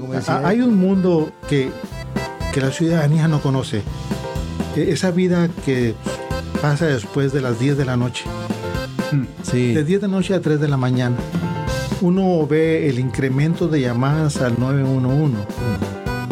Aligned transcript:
como 0.00 0.14
decía. 0.14 0.46
Hay 0.46 0.60
un 0.60 0.76
mundo 0.76 1.30
que, 1.48 1.70
que 2.52 2.60
la 2.60 2.70
ciudadanía 2.70 3.28
no 3.28 3.40
conoce. 3.40 3.82
E- 4.76 4.90
Esa 4.92 5.10
vida 5.10 5.48
que 5.64 5.94
pasa 6.62 6.86
después 6.86 7.32
de 7.32 7.40
las 7.40 7.58
10 7.58 7.76
de 7.78 7.84
la 7.84 7.96
noche. 7.96 8.24
Sí. 9.42 9.72
De 9.74 9.84
10 9.84 10.00
de 10.02 10.08
la 10.08 10.12
noche 10.14 10.34
a 10.34 10.40
3 10.40 10.60
de 10.60 10.68
la 10.68 10.76
mañana. 10.76 11.16
Uno 12.00 12.46
ve 12.46 12.88
el 12.88 12.98
incremento 12.98 13.68
de 13.68 13.80
llamadas 13.82 14.36
al 14.40 14.58
911. 14.58 15.36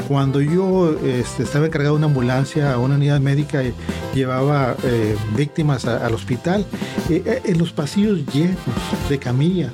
Cuando 0.06 0.40
yo 0.40 0.96
este, 1.04 1.42
estaba 1.42 1.66
encargado 1.66 1.94
de 1.94 1.98
una 1.98 2.06
ambulancia 2.06 2.72
a 2.72 2.78
una 2.78 2.94
unidad 2.94 3.20
médica 3.20 3.62
y 3.62 3.74
llevaba 4.14 4.74
eh, 4.82 5.14
víctimas 5.36 5.84
a- 5.84 6.06
al 6.06 6.14
hospital, 6.14 6.64
eh, 7.10 7.22
eh, 7.26 7.42
en 7.44 7.58
los 7.58 7.72
pasillos 7.72 8.20
llenos 8.32 8.56
de 9.10 9.18
camillas. 9.18 9.72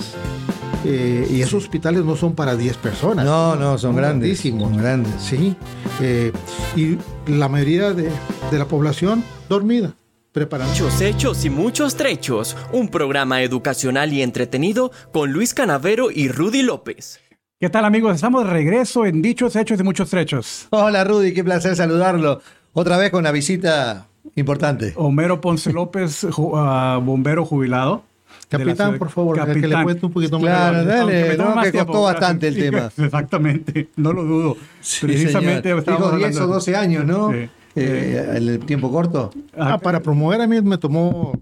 Eh, 0.85 1.27
y 1.30 1.41
esos 1.41 1.64
hospitales 1.64 2.05
no 2.05 2.14
son 2.16 2.35
para 2.35 2.57
10 2.57 2.77
personas. 2.77 3.25
No, 3.25 3.57
no, 3.57 3.79
son 3.79 3.96
grandes. 3.96 4.43
grandísimos. 4.43 4.69
Son 4.71 4.77
grandes. 4.79 5.12
Sí. 5.19 5.57
eh, 6.01 6.30
y 6.77 6.98
la 7.30 7.48
mayoría 7.48 7.93
de, 7.93 8.10
de 8.51 8.59
la 8.59 8.66
población 8.66 9.24
dormida, 9.48 9.95
preparando. 10.33 10.73
Muchos 10.73 11.01
hechos 11.01 11.45
y 11.45 11.51
muchos 11.51 11.97
trechos. 11.97 12.57
Un 12.73 12.88
programa 12.88 13.43
educacional 13.43 14.12
y 14.12 14.23
entretenido 14.23 14.93
con 15.12 15.33
Luis 15.33 15.55
Canavero 15.55 16.10
y 16.10 16.29
Rudy 16.29 16.62
López. 16.62 17.21
¿Qué 17.59 17.71
tal 17.71 17.85
amigos? 17.87 18.16
Estamos 18.16 18.45
de 18.45 18.51
regreso 18.51 19.07
en 19.07 19.23
Dichos 19.23 19.57
Hechos 19.57 19.80
y 19.80 19.82
Muchos 19.85 20.10
Trechos. 20.10 20.66
Hola 20.71 21.02
Rudy, 21.05 21.32
qué 21.32 21.43
placer 21.45 21.74
saludarlo. 21.77 22.43
Otra 22.74 22.98
vez 22.98 23.10
con 23.10 23.21
una 23.21 23.30
visita 23.30 24.09
importante. 24.35 24.93
Homero 24.96 25.41
Ponce 25.41 25.73
López, 25.73 26.24
ju- 26.24 26.52
ah, 26.57 26.98
bombero 27.02 27.46
jubilado. 27.46 28.05
Capitán, 28.48 28.98
por 28.98 29.11
favor, 29.11 29.37
que 29.41 29.47
le 29.55 29.61
Capitán. 29.61 29.83
cuente 29.84 30.06
un 30.06 30.12
poquito 30.12 30.38
más. 30.38 30.48
Claro, 30.48 30.84
dale, 30.84 31.37
no, 31.37 31.61
que 31.62 31.70
tiempo, 31.73 31.93
costó 31.93 32.02
bastante 32.05 32.48
el 32.48 32.55
tema. 32.57 32.91
Exactamente, 32.97 33.88
no 33.97 34.12
lo 34.12 34.24
dudo. 34.24 34.57
Sí, 34.80 35.07
Precisamente 35.07 35.69
Dijo 35.69 35.80
10 35.83 36.01
o 36.01 36.07
hablando- 36.09 36.47
12 36.47 36.77
años, 36.77 37.05
¿no? 37.05 37.33
Sí. 37.33 37.48
Eh, 37.77 38.32
el 38.37 38.60
tiempo 38.60 38.90
corto. 38.93 39.32
Ah, 39.59 39.79
para 39.79 40.01
promover 40.01 40.40
a 40.40 40.46
mí 40.46 40.60
me 40.60 40.79
tomó 40.79 41.32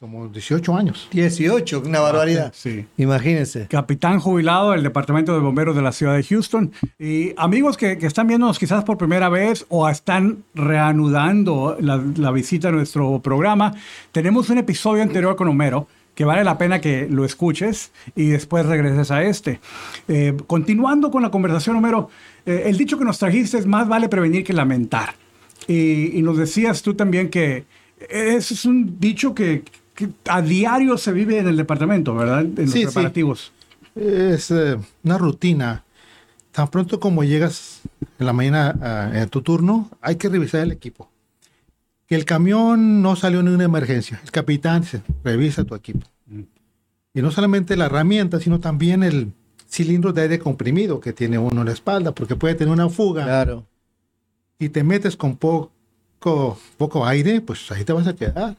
como 0.00 0.28
18 0.28 0.76
años. 0.76 1.08
18, 1.10 1.82
una 1.84 2.00
barbaridad. 2.00 2.52
Sí. 2.54 2.86
Imagínense. 2.96 3.66
Capitán 3.66 4.20
jubilado 4.20 4.70
del 4.72 4.82
Departamento 4.82 5.32
de 5.34 5.40
Bomberos 5.40 5.74
de 5.74 5.82
la 5.82 5.90
ciudad 5.92 6.14
de 6.16 6.22
Houston. 6.22 6.70
Y 6.98 7.32
amigos 7.36 7.76
que, 7.76 7.98
que 7.98 8.06
están 8.06 8.26
viéndonos 8.26 8.58
quizás 8.58 8.84
por 8.84 8.96
primera 8.98 9.28
vez 9.28 9.66
o 9.68 9.88
están 9.88 10.44
reanudando 10.54 11.76
la, 11.80 12.02
la 12.16 12.30
visita 12.30 12.68
a 12.68 12.72
nuestro 12.72 13.20
programa, 13.20 13.74
tenemos 14.12 14.48
un 14.50 14.58
episodio 14.58 15.02
anterior 15.02 15.34
con 15.36 15.48
Homero 15.48 15.88
que 16.16 16.24
vale 16.24 16.42
la 16.42 16.58
pena 16.58 16.80
que 16.80 17.06
lo 17.08 17.24
escuches 17.24 17.92
y 18.16 18.28
después 18.30 18.66
regreses 18.66 19.12
a 19.12 19.22
este. 19.22 19.60
Eh, 20.08 20.34
continuando 20.48 21.12
con 21.12 21.22
la 21.22 21.30
conversación, 21.30 21.76
Homero, 21.76 22.08
eh, 22.46 22.64
el 22.66 22.76
dicho 22.76 22.98
que 22.98 23.04
nos 23.04 23.18
trajiste 23.18 23.58
es 23.58 23.66
más 23.66 23.86
vale 23.86 24.08
prevenir 24.08 24.42
que 24.42 24.52
lamentar. 24.52 25.14
Y, 25.68 26.18
y 26.18 26.22
nos 26.22 26.38
decías 26.38 26.82
tú 26.82 26.94
también 26.94 27.28
que 27.28 27.64
ese 28.10 28.54
es 28.54 28.64
un 28.64 28.98
dicho 28.98 29.34
que, 29.34 29.62
que 29.94 30.08
a 30.28 30.40
diario 30.42 30.96
se 30.98 31.12
vive 31.12 31.38
en 31.38 31.48
el 31.48 31.56
departamento, 31.56 32.14
¿verdad? 32.14 32.40
En 32.40 32.54
los 32.56 32.70
Sí, 32.72 32.80
sí. 32.80 32.84
preparativos. 32.86 33.52
Es 33.94 34.50
eh, 34.50 34.76
una 35.04 35.18
rutina. 35.18 35.84
Tan 36.52 36.68
pronto 36.68 36.98
como 36.98 37.24
llegas 37.24 37.82
en 38.18 38.24
la 38.26 38.32
mañana 38.32 38.74
a, 38.80 39.20
a 39.22 39.26
tu 39.26 39.42
turno, 39.42 39.90
hay 40.00 40.16
que 40.16 40.28
revisar 40.30 40.62
el 40.62 40.72
equipo. 40.72 41.10
Que 42.06 42.14
el 42.14 42.24
camión 42.24 43.02
no 43.02 43.16
salió 43.16 43.40
en 43.40 43.48
una 43.48 43.64
emergencia. 43.64 44.20
El 44.24 44.30
capitán 44.30 44.82
dice, 44.82 45.02
revisa 45.24 45.64
tu 45.64 45.74
equipo. 45.74 46.06
Y 47.12 47.22
no 47.22 47.30
solamente 47.30 47.76
la 47.76 47.86
herramienta, 47.86 48.40
sino 48.40 48.60
también 48.60 49.02
el 49.02 49.32
cilindro 49.68 50.12
de 50.12 50.22
aire 50.22 50.38
comprimido 50.38 51.00
que 51.00 51.12
tiene 51.12 51.38
uno 51.38 51.62
en 51.62 51.66
la 51.66 51.72
espalda, 51.72 52.12
porque 52.12 52.36
puede 52.36 52.54
tener 52.54 52.72
una 52.72 52.88
fuga. 52.88 53.24
Claro. 53.24 53.66
Y 54.58 54.68
te 54.68 54.84
metes 54.84 55.16
con 55.16 55.36
poco, 55.36 55.70
poco 56.76 57.06
aire, 57.06 57.40
pues 57.40 57.70
ahí 57.72 57.84
te 57.84 57.92
vas 57.92 58.06
a 58.06 58.14
quedar. 58.14 58.56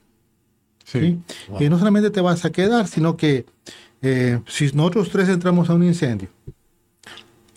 ¿sí? 0.83 1.19
Y 1.59 1.69
no 1.69 1.77
solamente 1.77 2.09
te 2.09 2.21
vas 2.21 2.45
a 2.45 2.51
quedar, 2.51 2.87
sino 2.87 3.15
que 3.17 3.45
eh, 4.01 4.39
si 4.47 4.71
nosotros 4.73 5.09
tres 5.09 5.29
entramos 5.29 5.69
a 5.69 5.73
un 5.73 5.83
incendio 5.83 6.29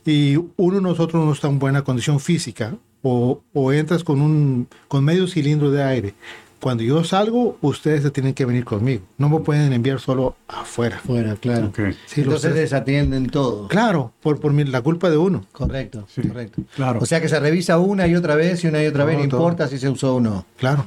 y 0.05 0.37
uno 0.57 0.77
de 0.77 0.83
nosotros 0.83 1.25
no 1.25 1.33
está 1.33 1.49
en 1.49 1.59
buena 1.59 1.83
condición 1.83 2.19
física 2.21 2.77
o, 3.03 3.41
o 3.53 3.73
entras 3.73 4.05
con 4.05 4.21
un 4.21 4.67
con 4.89 5.05
medio 5.05 5.27
cilindro 5.27 5.71
de 5.71 5.83
aire, 5.83 6.15
cuando 6.61 6.83
yo 6.83 7.03
salgo, 7.05 7.57
ustedes 7.63 8.03
se 8.03 8.11
tienen 8.11 8.35
que 8.35 8.45
venir 8.45 8.67
conmigo. 8.67 9.03
No 9.17 9.31
me 9.31 9.39
pueden 9.41 9.73
enviar 9.73 9.99
solo 9.99 10.37
afuera. 10.47 10.99
Fuera, 10.99 11.35
claro. 11.37 11.69
Ok. 11.69 11.79
Sí, 12.05 12.21
los 12.23 12.35
Entonces 12.35 12.51
tres- 12.51 12.55
desatienden 12.57 13.29
todo. 13.31 13.67
claro, 13.69 14.13
por, 14.21 14.39
por 14.41 14.53
mi- 14.53 14.65
la 14.65 14.83
culpa 14.83 15.09
de 15.09 15.17
uno. 15.17 15.47
Correcto, 15.53 16.07
Sí, 16.15 16.21
correcto. 16.21 16.61
claro. 16.77 16.99
O 17.01 17.07
sea 17.07 17.19
que 17.23 17.31
se 17.31 17.41
revisa 17.41 17.79
una 17.79 18.07
y 18.07 18.15
otra 18.15 18.35
vez 18.35 18.63
y 18.63 18.67
una 18.67 18.83
y 18.83 18.87
otra 18.89 19.07
vez, 19.07 19.15
no 19.15 19.21
No, 19.21 19.25
importa 19.25 19.69
si 19.69 19.79
se 19.79 19.89
usó 19.89 20.17
o 20.17 20.21
no. 20.21 20.45
Claro. 20.59 20.85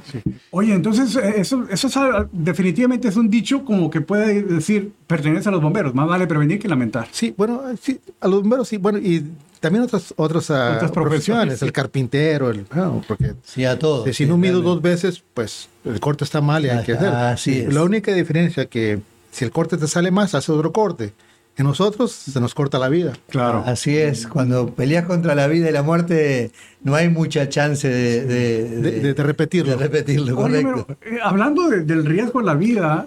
Oye, 0.52 0.72
entonces 0.74 1.16
eh, 1.16 1.34
eso, 1.38 1.64
eso 1.68 1.88
es, 1.88 1.94
definitivamente 2.30 3.08
es 3.08 3.16
un 3.16 3.28
dicho 3.28 3.64
como 3.64 3.90
que 3.90 4.00
puede 4.00 4.42
decir 4.44 4.92
pertenece 5.08 5.48
a 5.48 5.52
los 5.52 5.60
bomberos. 5.60 5.92
Más 5.92 6.06
vale 6.06 6.28
prevenir 6.28 6.60
que 6.60 6.68
lamentar. 6.68 7.08
Sí, 7.10 7.34
bueno, 7.36 7.62
sí, 7.82 7.98
a 8.20 8.28
los 8.28 8.42
bomberos 8.42 8.68
sí, 8.68 8.76
bueno, 8.76 8.98
y 9.00 9.24
también 9.64 9.82
otras, 9.84 10.12
otras, 10.16 10.50
ah, 10.50 10.74
Otras 10.76 10.90
profesiones, 10.92 10.92
profesiones, 10.92 11.58
sí. 11.58 11.64
el 11.64 11.72
carpintero, 11.72 12.50
el, 12.50 12.64
bueno, 12.72 13.02
porque 13.08 13.32
Sí, 13.42 13.64
a 13.64 13.78
todos. 13.78 14.04
si 14.04 14.12
sí, 14.12 14.26
no 14.26 14.36
mido 14.36 14.60
dos 14.60 14.80
veces, 14.82 15.22
pues 15.34 15.68
el 15.84 15.98
corte 16.00 16.22
está 16.24 16.40
mal 16.40 16.64
y 16.64 16.68
hay 16.68 16.84
que 16.84 16.92
hacer. 16.92 17.08
Así 17.08 17.60
es. 17.60 17.72
La 17.74 17.82
única 17.82 18.12
diferencia 18.12 18.66
que 18.66 19.00
si 19.32 19.44
el 19.44 19.50
corte 19.50 19.76
te 19.76 19.88
sale 19.88 20.10
más, 20.10 20.34
hace 20.34 20.52
otro 20.52 20.72
corte. 20.72 21.12
En 21.56 21.66
nosotros 21.66 22.10
se 22.12 22.40
nos 22.40 22.52
corta 22.54 22.78
la 22.80 22.88
vida. 22.88 23.12
Claro. 23.28 23.62
Así 23.64 23.96
es, 23.96 24.26
cuando 24.26 24.74
peleas 24.74 25.04
contra 25.06 25.34
la 25.36 25.46
vida 25.46 25.68
y 25.70 25.72
la 25.72 25.82
muerte, 25.84 26.50
no 26.82 26.94
hay 26.96 27.08
mucha 27.08 27.48
chance 27.48 27.88
de, 27.88 28.24
de- 28.24 28.68
De, 28.80 28.90
de- 29.00 29.14
de 29.14 29.22
repetirlo. 29.22 29.70
de 29.72 29.76
repetirlo, 29.78 30.36
Oye, 30.38 30.62
correcto. 30.62 30.96
pero, 31.00 31.16
eh, 31.16 31.20
hablando 31.22 31.68
de- 31.68 31.82
del 31.84 32.04
riesgo 32.04 32.40
en 32.40 32.46
la 32.46 32.54
vida, 32.54 33.06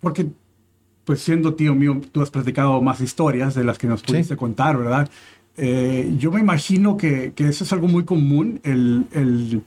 porque 0.00 0.26
pues 1.10 1.22
siendo 1.22 1.54
tío 1.54 1.74
mío, 1.74 2.00
tú 2.12 2.22
has 2.22 2.30
platicado 2.30 2.80
más 2.80 3.00
historias 3.00 3.52
de 3.56 3.64
las 3.64 3.78
que 3.78 3.88
nos 3.88 4.00
pudiste 4.00 4.36
contar, 4.36 4.78
¿verdad? 4.78 5.10
Eh, 5.56 6.14
yo 6.20 6.30
me 6.30 6.38
imagino 6.38 6.96
que, 6.96 7.32
que 7.34 7.48
eso 7.48 7.64
es 7.64 7.72
algo 7.72 7.88
muy 7.88 8.04
común, 8.04 8.60
el, 8.62 9.06
el- 9.10 9.60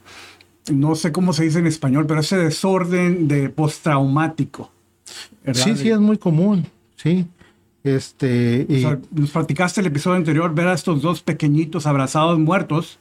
no 0.72 0.94
sé 0.94 1.12
cómo 1.12 1.34
se 1.34 1.44
dice 1.44 1.58
en 1.58 1.66
español, 1.66 2.06
pero 2.06 2.20
ese 2.20 2.38
desorden 2.38 3.28
de 3.28 3.50
postraumático. 3.50 4.70
¿verdad? 5.44 5.62
Sí, 5.64 5.76
sí, 5.76 5.90
es 5.90 5.98
muy 6.00 6.16
común. 6.16 6.64
Sí. 6.96 7.26
Este, 7.82 8.64
O 8.66 8.72
y 8.72 8.80
sea, 8.80 8.98
nos 9.10 9.30
platicaste 9.30 9.82
el 9.82 9.88
episodio 9.88 10.16
anterior, 10.16 10.54
ver 10.54 10.68
a 10.68 10.72
estos 10.72 11.02
dos 11.02 11.20
pequeñitos 11.20 11.84
abrazados 11.84 12.38
muertos 12.38 12.98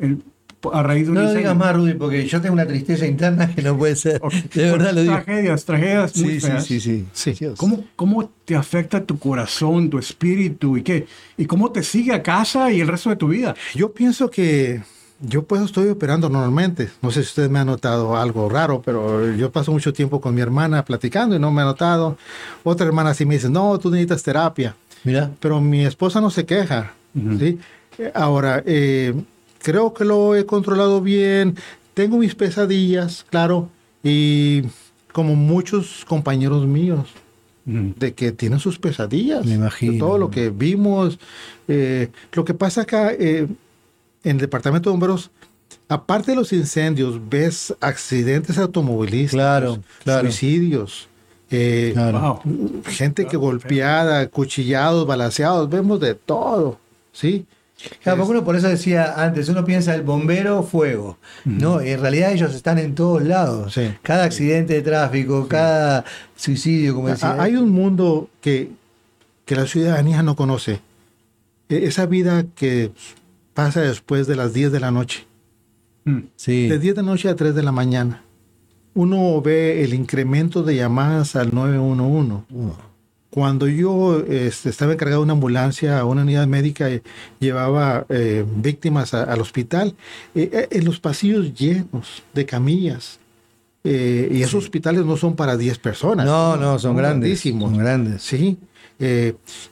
en- 0.00 0.24
a 0.72 0.82
raíz 0.82 1.04
de 1.04 1.10
un 1.10 1.14
No 1.16 1.20
incendio. 1.22 1.38
digas 1.40 1.56
más, 1.56 1.74
Rudy, 1.76 1.94
porque 1.94 2.26
yo 2.26 2.40
tengo 2.40 2.54
una 2.54 2.66
tristeza 2.66 3.06
interna 3.06 3.54
que 3.54 3.62
no 3.62 3.76
puede 3.76 3.96
ser. 3.96 4.20
Ok. 4.22 4.32
De 4.54 4.70
verdad 4.70 4.92
lo 4.92 5.02
digo. 5.02 5.14
Tragedias, 5.14 5.64
tragedias 5.64 6.16
muy 6.16 6.28
Sí, 6.30 6.40
sí, 6.40 6.46
feas. 6.46 6.64
sí, 6.64 6.80
sí. 6.80 7.06
Sí. 7.12 7.32
Dios. 7.32 7.58
¿Cómo, 7.58 7.84
¿Cómo 7.96 8.30
te 8.44 8.54
afecta 8.56 9.02
tu 9.04 9.18
corazón, 9.18 9.90
tu 9.90 9.98
espíritu 9.98 10.76
y 10.76 10.82
qué? 10.82 11.06
¿Y 11.36 11.46
cómo 11.46 11.72
te 11.72 11.82
sigue 11.82 12.12
a 12.12 12.22
casa 12.22 12.70
y 12.70 12.80
el 12.80 12.88
resto 12.88 13.10
de 13.10 13.16
tu 13.16 13.28
vida? 13.28 13.54
yo 13.74 13.92
pienso 13.92 14.30
que 14.30 14.82
yo 15.20 15.44
pues 15.44 15.62
estoy 15.62 15.88
operando 15.88 16.28
normalmente. 16.28 16.90
No 17.00 17.10
sé 17.10 17.22
si 17.22 17.28
ustedes 17.28 17.48
me 17.50 17.58
han 17.58 17.66
notado 17.68 18.16
algo 18.16 18.48
raro, 18.48 18.82
pero 18.84 19.34
yo 19.34 19.50
paso 19.50 19.72
mucho 19.72 19.92
tiempo 19.92 20.20
con 20.20 20.34
mi 20.34 20.40
hermana 20.40 20.84
platicando 20.84 21.34
y 21.36 21.38
no 21.38 21.50
me 21.50 21.62
ha 21.62 21.64
notado. 21.64 22.18
Otra 22.62 22.86
hermana 22.86 23.14
sí 23.14 23.24
me 23.24 23.34
dice, 23.34 23.48
no, 23.48 23.78
tú 23.78 23.90
necesitas 23.90 24.22
terapia. 24.22 24.74
Mira, 25.04 25.30
pero 25.40 25.60
mi 25.60 25.84
esposa 25.84 26.20
no 26.20 26.30
se 26.30 26.44
queja. 26.44 26.92
Ujú. 27.14 27.38
¿sí? 27.38 27.58
Eh, 27.98 28.10
Ahora, 28.14 28.62
eh, 28.66 29.14
creo 29.64 29.92
que 29.94 30.04
lo 30.04 30.36
he 30.36 30.44
controlado 30.46 31.00
bien. 31.00 31.56
Tengo 31.94 32.18
mis 32.18 32.34
pesadillas, 32.34 33.24
claro, 33.30 33.68
y 34.02 34.62
como 35.12 35.34
muchos 35.34 36.04
compañeros 36.06 36.66
míos, 36.66 37.08
de 37.64 38.12
que 38.12 38.30
tienen 38.32 38.58
sus 38.60 38.78
pesadillas. 38.78 39.46
Me 39.46 39.54
imagino. 39.54 39.92
De 39.94 39.98
todo 39.98 40.18
lo 40.18 40.30
que 40.30 40.50
vimos. 40.50 41.18
Eh, 41.66 42.10
lo 42.32 42.44
que 42.44 42.52
pasa 42.52 42.82
acá 42.82 43.12
eh, 43.12 43.46
en 44.22 44.30
el 44.36 44.38
departamento 44.38 44.90
de 44.90 44.92
bomberos, 44.92 45.30
aparte 45.88 46.32
de 46.32 46.36
los 46.36 46.52
incendios, 46.52 47.18
ves 47.30 47.74
accidentes 47.80 48.58
automovilísticos, 48.58 49.32
Claro, 49.32 49.78
claro. 50.02 50.28
suicidios. 50.30 51.08
eh, 51.50 51.92
Claro. 51.94 52.42
Gente 52.86 53.26
que 53.26 53.36
golpeada, 53.38 54.26
cuchillados, 54.28 55.06
balanceados, 55.06 55.70
vemos 55.70 56.00
de 56.00 56.14
todo, 56.16 56.78
¿sí? 57.12 57.46
Claro, 58.02 58.18
porque 58.18 58.30
uno 58.32 58.44
por 58.44 58.56
eso 58.56 58.68
decía 58.68 59.14
antes, 59.22 59.48
uno 59.48 59.64
piensa 59.64 59.94
el 59.94 60.02
bombero, 60.02 60.62
fuego. 60.62 61.18
No, 61.44 61.80
en 61.80 62.00
realidad 62.00 62.32
ellos 62.32 62.54
están 62.54 62.78
en 62.78 62.94
todos 62.94 63.22
lados. 63.22 63.74
Sí. 63.74 63.92
Cada 64.02 64.24
accidente 64.24 64.72
de 64.74 64.82
tráfico, 64.82 65.46
cada 65.48 66.04
suicidio, 66.36 66.94
como 66.94 67.08
decía. 67.08 67.32
A- 67.32 67.42
Hay 67.42 67.56
un 67.56 67.70
mundo 67.70 68.30
que, 68.40 68.70
que 69.44 69.54
la 69.56 69.66
ciudadanía 69.66 70.22
no 70.22 70.34
conoce. 70.34 70.80
E- 71.68 71.84
Esa 71.86 72.06
vida 72.06 72.44
que 72.54 72.92
pasa 73.52 73.82
después 73.82 74.26
de 74.26 74.36
las 74.36 74.54
10 74.54 74.72
de 74.72 74.80
la 74.80 74.90
noche. 74.90 75.26
Mm. 76.04 76.18
Sí. 76.36 76.68
De 76.68 76.78
10 76.78 76.94
de 76.96 77.02
la 77.02 77.06
noche 77.10 77.28
a 77.28 77.36
3 77.36 77.54
de 77.54 77.62
la 77.62 77.72
mañana. 77.72 78.22
Uno 78.94 79.42
ve 79.42 79.82
el 79.84 79.92
incremento 79.92 80.62
de 80.62 80.76
llamadas 80.76 81.36
al 81.36 81.52
911. 81.54 82.44
Cuando 83.34 83.66
yo 83.66 84.20
este, 84.28 84.70
estaba 84.70 84.92
encargado 84.92 85.22
de 85.22 85.24
una 85.24 85.32
ambulancia, 85.32 86.04
una 86.04 86.22
unidad 86.22 86.46
médica, 86.46 86.88
eh, 86.88 87.02
llevaba 87.40 88.06
eh, 88.08 88.44
víctimas 88.56 89.12
a- 89.12 89.24
al 89.24 89.40
hospital, 89.40 89.96
eh, 90.36 90.68
en 90.70 90.84
los 90.84 91.00
pasillos 91.00 91.52
llenos 91.52 92.22
de 92.32 92.46
camillas. 92.46 93.18
Y 93.82 94.40
esos 94.40 94.62
hospitales 94.62 95.04
no 95.04 95.16
son 95.16 95.34
para 95.34 95.56
10 95.56 95.78
personas. 95.78 96.24
No, 96.26 96.56
no, 96.56 96.78
son 96.78 96.96
grandes. 96.96 97.20
grandísimos. 97.42 97.70
Son 97.70 97.78
grandes. 97.78 98.22
Sí. 98.22 98.56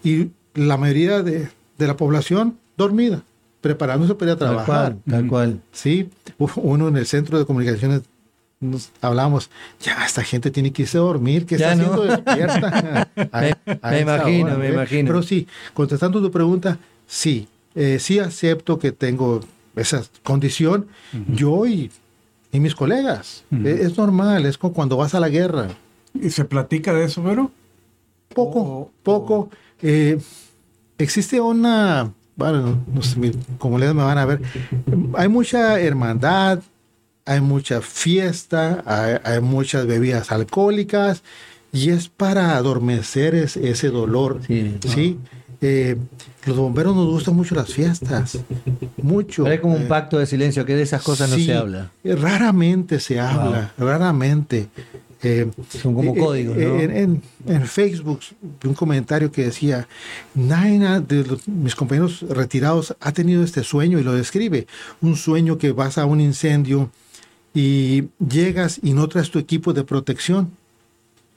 y 0.03 0.29
la 0.55 0.77
mayoría 0.77 1.23
de, 1.23 1.49
de 1.79 1.87
la 1.87 1.97
población 1.97 2.59
dormida, 2.77 3.23
preparándose 3.61 4.15
para 4.17 4.33
ir 4.33 4.37
a 4.37 4.39
Tal 4.39 4.49
trabajar. 4.49 4.97
cual, 4.97 5.03
tal 5.09 5.27
cual. 5.29 5.61
Sí, 5.71 6.11
uno 6.57 6.89
en 6.89 6.97
el 6.97 7.07
centro 7.07 7.39
de 7.39 7.47
comunicaciones 7.47 8.03
nos 8.63 8.91
hablábamos, 9.03 9.51
ya 9.81 10.05
esta 10.07 10.23
gente 10.23 10.51
tiene 10.51 10.73
que 10.73 10.83
irse 10.83 10.97
a 10.97 11.03
dormir, 11.03 11.45
que 11.45 11.57
está 11.57 11.75
no. 11.75 11.83
haciendo 11.93 12.03
despierta? 12.05 13.09
A- 13.33 13.41
Me- 13.41 13.51
a 13.83 13.91
me 13.91 14.01
esta 14.01 14.01
imagino, 14.01 14.57
me 14.57 14.69
¿eh? 14.69 14.73
imagino. 14.73 15.07
Pero 15.09 15.23
sí, 15.23 15.47
contestando 15.75 16.23
tu 16.23 16.31
pregunta, 16.31 16.79
sí, 17.07 17.49
eh, 17.75 17.99
sí 18.01 18.19
acepto 18.19 18.79
que 18.79 18.93
tengo 18.93 19.41
esa 19.77 20.03
condición, 20.23 20.87
yo 21.29 21.67
y, 21.67 21.91
y 22.53 22.61
mis 22.61 22.75
colegas. 22.75 23.45
Eh, 23.53 23.81
es 23.83 23.97
normal, 23.99 24.47
es 24.47 24.57
como 24.59 24.73
cuando 24.75 24.97
vas 24.97 25.15
a 25.15 25.21
la 25.21 25.29
guerra. 25.29 25.69
¿Y 26.15 26.31
se 26.31 26.45
platica 26.45 26.93
de 26.93 27.05
eso, 27.05 27.23
pero? 27.23 27.51
Poco, 28.35 28.91
poco. 29.03 29.51
eh, 29.83 30.19
existe 30.99 31.41
una, 31.41 32.13
bueno, 32.37 32.79
no 32.93 33.03
sé, 33.03 33.19
mi 33.19 33.31
comunidad 33.59 33.95
me 33.95 34.03
van 34.05 34.19
a 34.19 34.25
ver. 34.27 34.43
Hay 35.17 35.29
mucha 35.29 35.81
hermandad, 35.81 36.61
hay 37.25 37.41
mucha 37.41 37.81
fiesta, 37.81 38.83
hay, 38.87 39.17
hay 39.25 39.41
muchas 39.41 39.87
bebidas 39.87 40.33
alcohólicas 40.33 41.23
y 41.73 41.91
es 41.91 42.09
para 42.09 42.57
adormecer 42.57 43.35
es- 43.35 43.57
ese 43.57 43.89
dolor. 43.89 44.41
Sí. 44.47 44.77
Sí. 44.87 45.19
Eh, 45.65 45.97
los 46.45 46.57
bomberos 46.57 46.97
nos 46.97 47.07
gustan 47.07 47.37
mucho 47.37 47.55
las 47.55 47.73
fiestas, 47.73 48.41
mucho. 49.01 49.45
Pero 49.45 49.55
es 49.55 49.61
como 49.61 49.77
un 49.77 49.83
Eh, 49.83 49.87
pacto 49.87 50.19
de 50.19 50.27
silencio, 50.27 50.67
que 50.67 50.75
de 50.75 50.83
esas 50.83 51.03
cosas 51.03 51.31
no 51.31 51.37
se 51.37 51.55
habla. 51.55 51.93
eh, 52.03 52.17
Raramente 52.17 52.99
se 52.99 53.21
habla, 53.21 53.73
raramente. 53.79 54.69
Eh, 55.25 55.49
Son 55.81 55.95
como 55.95 56.17
eh, 56.17 56.19
códigos, 56.19 56.57
¿no? 56.57 56.81
En, 56.81 56.97
en- 56.97 57.23
en 57.47 57.63
Facebook 57.65 58.19
un 58.65 58.75
comentario 58.75 59.31
que 59.31 59.45
decía, 59.45 59.87
Naina 60.35 60.99
de 60.99 61.23
los- 61.25 61.47
mis 61.47 61.77
compañeros 61.77 62.23
retirados 62.29 62.97
ha 62.99 63.13
tenido 63.13 63.45
este 63.45 63.63
sueño 63.63 64.01
y 64.01 64.03
lo 64.03 64.15
describe. 64.15 64.67
Un 65.01 65.15
sueño 65.15 65.59
que 65.59 65.71
vas 65.71 65.97
a 65.97 66.07
un 66.07 66.21
incendio 66.21 66.91
y 67.55 68.05
llegas 68.19 68.81
y 68.83 68.93
no 68.93 69.09
traes 69.09 69.31
tu 69.31 69.39
equipo 69.39 69.73
de 69.73 69.85
protección. 69.85 70.51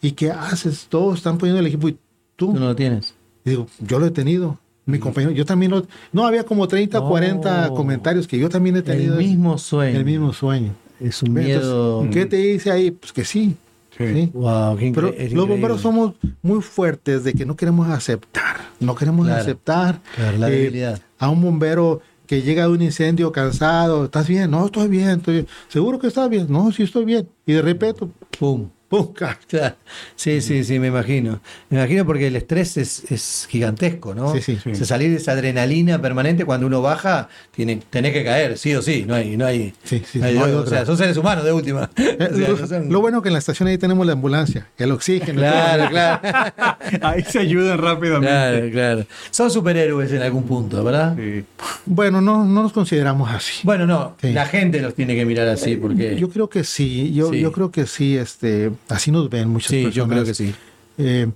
¿Y 0.01 0.11
qué 0.11 0.31
haces? 0.31 0.87
Todos 0.89 1.15
están 1.17 1.37
poniendo 1.37 1.59
el 1.59 1.67
equipo 1.67 1.89
y 1.89 1.93
tú. 2.35 2.53
Tú 2.53 2.53
no 2.53 2.67
lo 2.67 2.75
tienes. 2.75 3.13
Y 3.43 3.51
digo, 3.51 3.67
yo 3.79 3.99
lo 3.99 4.05
he 4.07 4.11
tenido. 4.11 4.59
Mi 4.87 4.99
compañero, 4.99 5.31
yo 5.31 5.45
también 5.45 5.71
lo... 5.71 5.87
No, 6.11 6.27
había 6.27 6.43
como 6.43 6.67
30, 6.67 6.99
Oh. 6.99 7.09
40 7.09 7.69
comentarios 7.69 8.27
que 8.27 8.37
yo 8.37 8.49
también 8.49 8.75
he 8.75 8.79
El 8.79 8.85
tenido. 8.85 9.15
mismo 9.17 9.57
sueño. 9.57 9.97
El 9.97 10.05
mismo 10.05 10.31
sueño. 10.31 10.73
Es 10.99 11.23
un 11.23 11.29
Entonces, 11.29 11.55
miedo. 11.63 12.07
¿Qué 12.11 12.25
te 12.27 12.37
dice 12.37 12.69
ahí? 12.71 12.91
Pues 12.91 13.11
que 13.11 13.25
sí. 13.25 13.55
Sí. 13.97 14.13
¿sí? 14.13 14.29
Wow, 14.33 14.77
qué 14.77 14.91
Pero 14.93 15.13
los 15.31 15.47
bomberos 15.47 15.81
somos 15.81 16.13
muy 16.43 16.61
fuertes 16.61 17.23
de 17.23 17.33
que 17.33 17.45
no 17.45 17.55
queremos 17.55 17.87
aceptar. 17.89 18.57
No 18.79 18.93
queremos 18.93 19.25
Claro. 19.25 19.41
aceptar 19.41 20.01
Claro, 20.15 20.37
la 20.37 20.49
eh, 20.49 20.51
debilidad. 20.51 21.01
a 21.17 21.29
un 21.29 21.41
bombero 21.41 22.01
que 22.27 22.41
llega 22.41 22.63
de 22.63 22.69
un 22.69 22.81
incendio 22.81 23.31
cansado. 23.31 24.05
¿Estás 24.05 24.27
bien? 24.27 24.51
No, 24.51 24.65
estoy 24.65 24.87
bien. 24.87 25.09
Estoy 25.19 25.33
bien. 25.35 25.47
¿Seguro 25.67 25.99
que 25.99 26.07
estás 26.07 26.29
bien? 26.29 26.47
No, 26.49 26.71
sí 26.71 26.83
estoy 26.83 27.05
bien. 27.05 27.27
Y 27.45 27.53
de 27.53 27.61
repente, 27.61 28.05
Pum. 28.39 28.69
¡pum! 28.89 29.13
Sí, 30.15 30.41
sí, 30.41 30.63
sí, 30.63 30.79
me 30.79 30.87
imagino. 30.87 31.41
Me 31.69 31.77
imagino 31.79 32.05
porque 32.05 32.27
el 32.27 32.35
estrés 32.35 32.77
es, 32.77 33.11
es 33.11 33.45
gigantesco, 33.49 34.15
¿no? 34.15 34.33
Sí, 34.33 34.41
sí. 34.41 34.57
O 34.71 34.75
sea, 34.75 34.85
salir 34.85 35.09
de 35.09 35.17
esa 35.17 35.33
adrenalina 35.33 36.01
permanente 36.01 36.45
cuando 36.45 36.67
uno 36.67 36.81
baja, 36.81 37.27
tiene, 37.51 37.81
tenés 37.89 38.13
que 38.13 38.23
caer, 38.23 38.57
sí 38.57 38.73
o 38.73 38.81
sí. 38.81 39.03
No 39.05 39.15
hay, 39.15 39.35
no 39.35 39.45
hay, 39.45 39.73
Sí, 39.83 40.01
sí, 40.09 40.19
no 40.19 40.25
hay- 40.25 40.35
no 40.35 40.45
hay 40.45 40.51
o 40.53 40.65
sea, 40.65 40.85
son 40.85 40.97
seres 40.97 41.17
humanos 41.17 41.43
de 41.43 41.51
última. 41.51 41.89
Eh, 41.97 42.17
O 42.31 42.35
sea, 42.37 42.47
lo, 42.47 42.67
son- 42.67 42.89
lo 42.91 43.01
bueno 43.01 43.21
que 43.21 43.29
en 43.29 43.33
la 43.33 43.39
estación 43.39 43.67
ahí 43.67 43.77
tenemos 43.77 44.05
la 44.05 44.13
ambulancia, 44.13 44.67
el 44.77 44.91
oxígeno. 44.91 45.41
Claro, 45.41 45.89
claro. 45.89 46.21
Ahí 47.01 47.23
se 47.23 47.39
ayudan 47.39 47.77
rápidamente. 47.79 48.27
Claro, 48.29 48.71
claro. 48.71 49.05
Son 49.31 49.51
superhéroes 49.51 50.11
en 50.11 50.21
algún 50.21 50.43
punto, 50.43 50.83
¿verdad? 50.83 51.15
Sí. 51.17 51.43
Bueno, 51.85 52.19
no, 52.21 52.43
no 52.45 52.63
nos 52.63 52.73
consideramos 52.73 53.29
así. 53.31 53.59
Bueno, 53.63 53.85
no, 53.85 54.15
Sí. 54.21 54.31
la 54.33 54.45
gente 54.47 54.81
los 54.81 54.95
tiene 54.95 55.15
que 55.15 55.25
mirar 55.25 55.47
así 55.47 55.75
porque... 55.75 56.15
Yo 56.19 56.29
creo 56.29 56.49
que 56.49 56.63
sí, 56.63 57.13
yo, 57.13 57.31
Sí. 57.31 57.39
yo 57.39 57.51
creo 57.51 57.71
que 57.71 57.85
sí, 57.85 58.17
este, 58.17 58.71
así 58.89 59.11
nos 59.11 59.29
ven 59.29 59.49
muchas 59.49 59.69
sí, 59.69 59.83
personas. 59.83 59.95
yo 59.95 60.07
creo 60.07 60.23
que 60.25 60.33
sí. 60.33 60.53
Eh, 60.97 61.27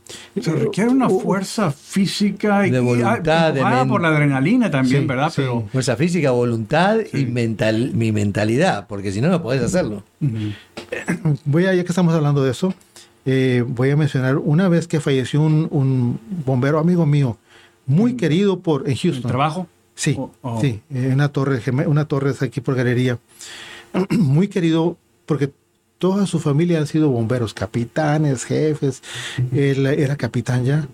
Se 0.41 0.53
requiere 0.53 0.89
una 0.89 1.07
uh, 1.07 1.19
fuerza 1.19 1.69
física 1.71 2.65
y 2.65 2.71
De 2.71 2.79
voluntad, 2.79 3.51
de 3.53 3.59
empujada 3.59 3.83
men- 3.83 3.89
por 3.89 4.01
la 4.01 4.07
adrenalina 4.07 4.71
también, 4.71 5.01
Sí, 5.01 5.07
¿verdad? 5.07 5.29
sí. 5.29 5.33
Pero 5.37 5.67
Fuerza 5.71 5.95
física, 5.97 6.31
voluntad 6.31 6.97
y 7.13 7.25
mental, 7.25 7.91
mi 7.93 8.11
mentalidad, 8.13 8.87
porque 8.87 9.11
si 9.11 9.19
no, 9.19 9.27
no 9.27 9.43
podés 9.43 9.61
hacerlo. 9.61 10.03
Voy 11.45 11.65
a, 11.65 11.73
ya 11.73 11.83
que 11.83 11.89
estamos 11.89 12.13
hablando 12.13 12.43
de 12.43 12.51
eso, 12.51 12.73
eh, 13.25 13.63
voy 13.67 13.89
a 13.89 13.97
mencionar 13.97 14.37
una 14.37 14.69
vez 14.69 14.87
que 14.87 14.99
falleció 14.99 15.41
un, 15.41 15.67
un 15.71 16.19
bombero 16.45 16.79
amigo 16.79 17.05
mío, 17.05 17.37
muy 17.85 18.15
querido 18.15 18.61
por 18.61 18.85
en 18.85 18.91
¿el 18.93 18.97
Houston. 18.97 19.29
trabajo? 19.29 19.67
Sí, 19.99 20.15
Oh, 20.17 20.31
oh. 20.43 20.61
sí, 20.61 20.81
en 20.89 21.11
una 21.11 21.27
torre, 21.29 21.61
una 21.85 22.05
torre 22.05 22.33
aquí 22.39 22.61
por 22.61 22.75
galería. 22.75 23.19
Muy 24.17 24.47
querido 24.47 24.95
porque 25.25 25.51
toda 25.97 26.25
su 26.25 26.39
familia 26.39 26.79
han 26.79 26.87
sido 26.87 27.09
bomberos, 27.09 27.53
capitanes, 27.53 28.45
jefes. 28.45 29.03
Él 29.51 29.85
era 29.85 30.15
capitán 30.15 30.63
ya 30.63 30.87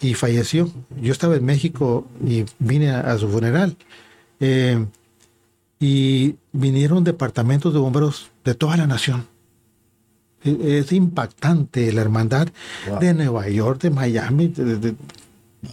y 0.00 0.14
falleció. 0.14 0.70
Yo 1.02 1.12
estaba 1.12 1.36
en 1.36 1.44
México 1.44 2.06
y 2.26 2.46
vine 2.58 2.90
a, 2.92 3.00
a 3.00 3.18
su 3.18 3.28
funeral. 3.28 3.76
Eh, 4.40 4.86
y 5.78 6.36
vinieron 6.52 7.04
departamentos 7.04 7.72
de 7.74 7.78
bomberos 7.80 8.30
de 8.44 8.54
toda 8.54 8.76
la 8.78 8.86
nación. 8.86 9.26
E- 10.44 10.78
Es 10.78 10.92
impactante 10.92 11.92
la 11.92 12.00
hermandad 12.00 12.48
de 13.00 13.12
Nueva 13.14 13.48
York, 13.50 13.82
de 13.82 13.90
Miami, 13.90 14.48
de, 14.48 14.64
de- 14.64 14.76
de 14.78 14.94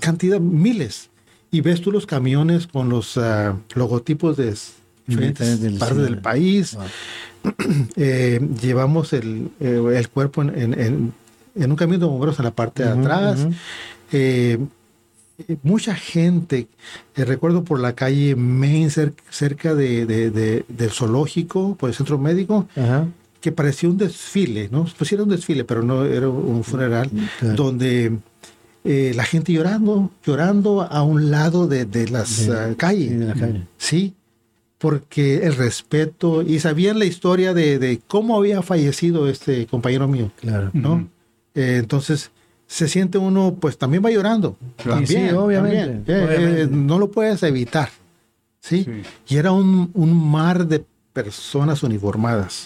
cantidad, 0.01 0.39
miles. 0.41 1.09
Y 1.51 1.61
ves 1.61 1.81
tú 1.81 1.91
los 1.91 2.05
camiones 2.05 2.67
con 2.67 2.89
los 2.89 3.17
ah, 3.17 3.55
logotipos 3.75 4.35
de 4.38 4.53
diferentes 5.07 5.55
Diferentes 5.57 5.79
partes 5.79 5.97
del 6.03 6.17
país. 6.19 6.75
Wow. 6.75 6.83
Eh, 7.95 8.45
llevamos 8.61 9.13
el, 9.13 9.49
eh, 9.59 9.81
el 9.95 10.09
cuerpo 10.09 10.41
en, 10.41 10.49
en- 10.49 10.79
en- 10.79 11.13
en 11.55 11.71
un 11.71 11.77
camión 11.77 11.99
de 11.99 12.05
bomberos 12.05 12.38
en 12.39 12.45
la 12.45 12.51
parte 12.51 12.83
de 12.83 12.89
atrás. 12.89 13.47
Eh, 14.11 14.57
eh, 15.47 15.55
mucha 15.63 15.95
gente, 15.95 16.67
eh, 17.15 17.25
recuerdo 17.25 17.63
por 17.63 17.79
la 17.79 17.93
calle 17.93 18.35
Main, 18.35 18.89
cer- 18.89 19.13
cerca 19.29 19.73
de, 19.75 20.05
de- 20.05 20.29
de- 20.31 20.65
del 20.67 20.89
zoológico, 20.91 21.75
por 21.75 21.89
el 21.89 21.95
centro 21.95 22.17
médico, 22.17 22.67
Ajá. 22.75 23.07
que 23.39 23.51
parecía 23.51 23.88
un 23.89 23.98
desfile, 23.98 24.67
¿no? 24.72 24.86
Pues 24.98 25.12
era 25.13 25.24
un 25.24 25.29
desfile, 25.29 25.63
pero 25.63 25.81
no 25.83 26.03
era 26.05 26.27
un 26.29 26.63
funeral, 26.63 27.10
Claro. 27.39 27.55
donde 27.55 28.17
eh, 28.88 29.12
la 29.15 29.24
gente 29.25 29.51
llorando, 29.53 30.10
llorando 30.25 30.82
a 30.82 31.03
un 31.03 31.29
lado 31.29 31.67
de, 31.67 31.86
de 31.86 32.08
las 32.10 32.48
De- 32.48 32.53
ah, 32.58 32.74
calles. 32.77 33.10
sí, 33.10 33.15
de 33.15 33.25
la 33.25 33.34
calle. 33.34 33.67
Sí, 33.77 34.13
porque 34.77 35.38
el 35.46 35.56
respeto, 35.56 36.41
y 36.44 36.60
sabían 36.60 37.00
la 37.00 37.06
historia 37.06 37.53
de, 37.53 37.79
de 37.79 38.00
cómo 38.08 38.38
había 38.38 38.62
fallecido 38.62 39.27
este 39.27 39.65
compañero 39.67 40.08
mío, 40.08 40.32
Claro. 40.39 40.70
¿no? 40.74 41.08
Eh, 41.56 41.77
entonces, 41.79 42.32
se 42.67 42.88
siente 42.88 43.17
uno, 43.17 43.56
pues 43.60 43.77
también 43.77 44.03
va 44.06 44.12
llorando. 44.12 44.56
Claro. 44.77 45.00
También, 45.01 45.29
Sí, 45.29 45.36
obviamente, 45.36 45.77
también. 45.86 46.03
Eh, 46.08 46.25
obviamente. 46.25 46.62
eh, 46.63 46.67
no 46.72 47.00
lo 47.00 47.10
puedes 47.12 47.41
evitar. 47.44 47.89
¿sí? 48.60 48.84
Sí. 48.84 49.01
Y 49.34 49.38
era 49.38 49.51
un, 49.51 49.89
un 49.94 50.29
mar 50.32 50.67
de 50.67 50.84
personas 51.13 51.82
uniformadas. 51.84 52.65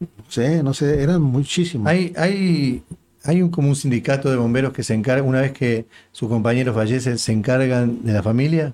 No 0.00 0.24
sé, 0.28 0.62
no 0.62 0.72
sé, 0.72 1.02
eran 1.02 1.20
muchísimos. 1.20 1.86
Hay, 1.88 2.12
hay, 2.16 2.82
hay 3.28 3.42
un, 3.42 3.50
como 3.50 3.68
un 3.68 3.76
sindicato 3.76 4.30
de 4.30 4.36
bomberos 4.36 4.72
que 4.72 4.82
se 4.82 4.94
encarga, 4.94 5.22
una 5.22 5.42
vez 5.42 5.52
que 5.52 5.84
su 6.12 6.30
compañero 6.30 6.72
fallece, 6.72 7.18
se 7.18 7.30
encargan 7.30 8.02
de 8.02 8.14
la 8.14 8.22
familia. 8.22 8.72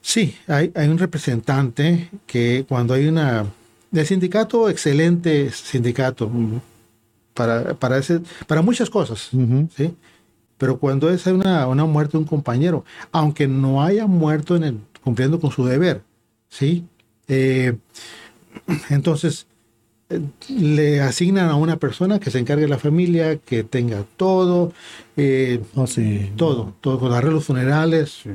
Sí, 0.00 0.34
hay, 0.46 0.72
hay 0.74 0.88
un 0.88 0.96
representante 0.96 2.08
que 2.26 2.64
cuando 2.66 2.94
hay 2.94 3.06
una... 3.06 3.44
El 3.92 4.06
sindicato, 4.06 4.70
excelente 4.70 5.50
sindicato 5.50 6.26
mm, 6.26 6.60
para, 7.34 7.74
para, 7.74 7.98
ese, 7.98 8.20
para 8.46 8.62
muchas 8.62 8.88
cosas, 8.88 9.28
¿sí? 9.76 9.94
Pero 10.56 10.78
cuando 10.78 11.10
es 11.10 11.26
una, 11.26 11.66
una 11.66 11.84
muerte 11.84 12.12
de 12.12 12.18
un 12.20 12.24
compañero, 12.24 12.86
aunque 13.10 13.46
no 13.46 13.82
haya 13.82 14.06
muerto 14.06 14.56
en 14.56 14.64
el, 14.64 14.78
cumpliendo 15.04 15.38
con 15.38 15.50
su 15.50 15.66
deber, 15.66 16.00
¿sí? 16.48 16.86
Eh, 17.28 17.76
entonces, 18.88 19.46
le 20.48 21.00
asignan 21.00 21.48
a 21.48 21.56
una 21.56 21.76
persona 21.76 22.18
que 22.20 22.30
se 22.30 22.38
encargue 22.38 22.62
de 22.64 22.68
la 22.68 22.78
familia, 22.78 23.36
que 23.38 23.64
tenga 23.64 24.04
todo, 24.16 24.72
eh, 25.16 25.60
Oh, 25.74 25.86
sí. 25.86 26.32
todo, 26.36 26.74
todo, 26.80 26.98
con 26.98 27.12
arreglos 27.12 27.44
funerales, 27.44 28.10
Sí. 28.22 28.30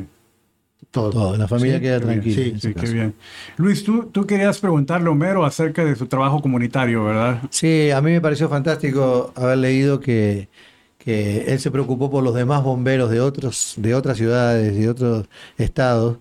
todo. 0.92 1.10
Todo, 1.12 1.38
la 1.38 1.48
familia 1.48 1.76
Sí, 1.78 1.82
queda 1.82 2.00
bien, 2.00 2.22
tranquila. 2.22 2.60
sí, 2.60 2.74
qué 2.74 2.88
bien. 2.94 3.14
Luis, 3.58 3.84
tú, 3.84 4.06
tú 4.12 4.26
querías 4.26 4.60
preguntarle 4.60 5.08
a 5.08 5.12
Homero 5.12 5.46
acerca 5.46 5.84
de 5.86 5.96
su 5.96 6.08
trabajo 6.08 6.42
comunitario, 6.42 7.04
¿verdad? 7.04 7.42
Sí, 7.50 7.92
a 7.92 8.02
mí 8.02 8.12
me 8.12 8.22
pareció 8.22 8.50
fantástico 8.50 9.32
haber 9.36 9.58
leído 9.60 10.00
que, 10.00 10.50
que 10.98 11.08
que 11.08 11.46
él 11.54 11.60
se 11.60 11.72
preocupó 11.72 12.10
por 12.12 12.22
los 12.24 12.34
demás 12.36 12.64
bomberos 12.64 13.10
de 13.10 13.22
otros, 13.22 13.76
de 13.78 13.96
otras 13.96 14.18
ciudades, 14.18 14.76
de 14.76 14.90
otros 14.90 15.26
estados. 15.58 16.18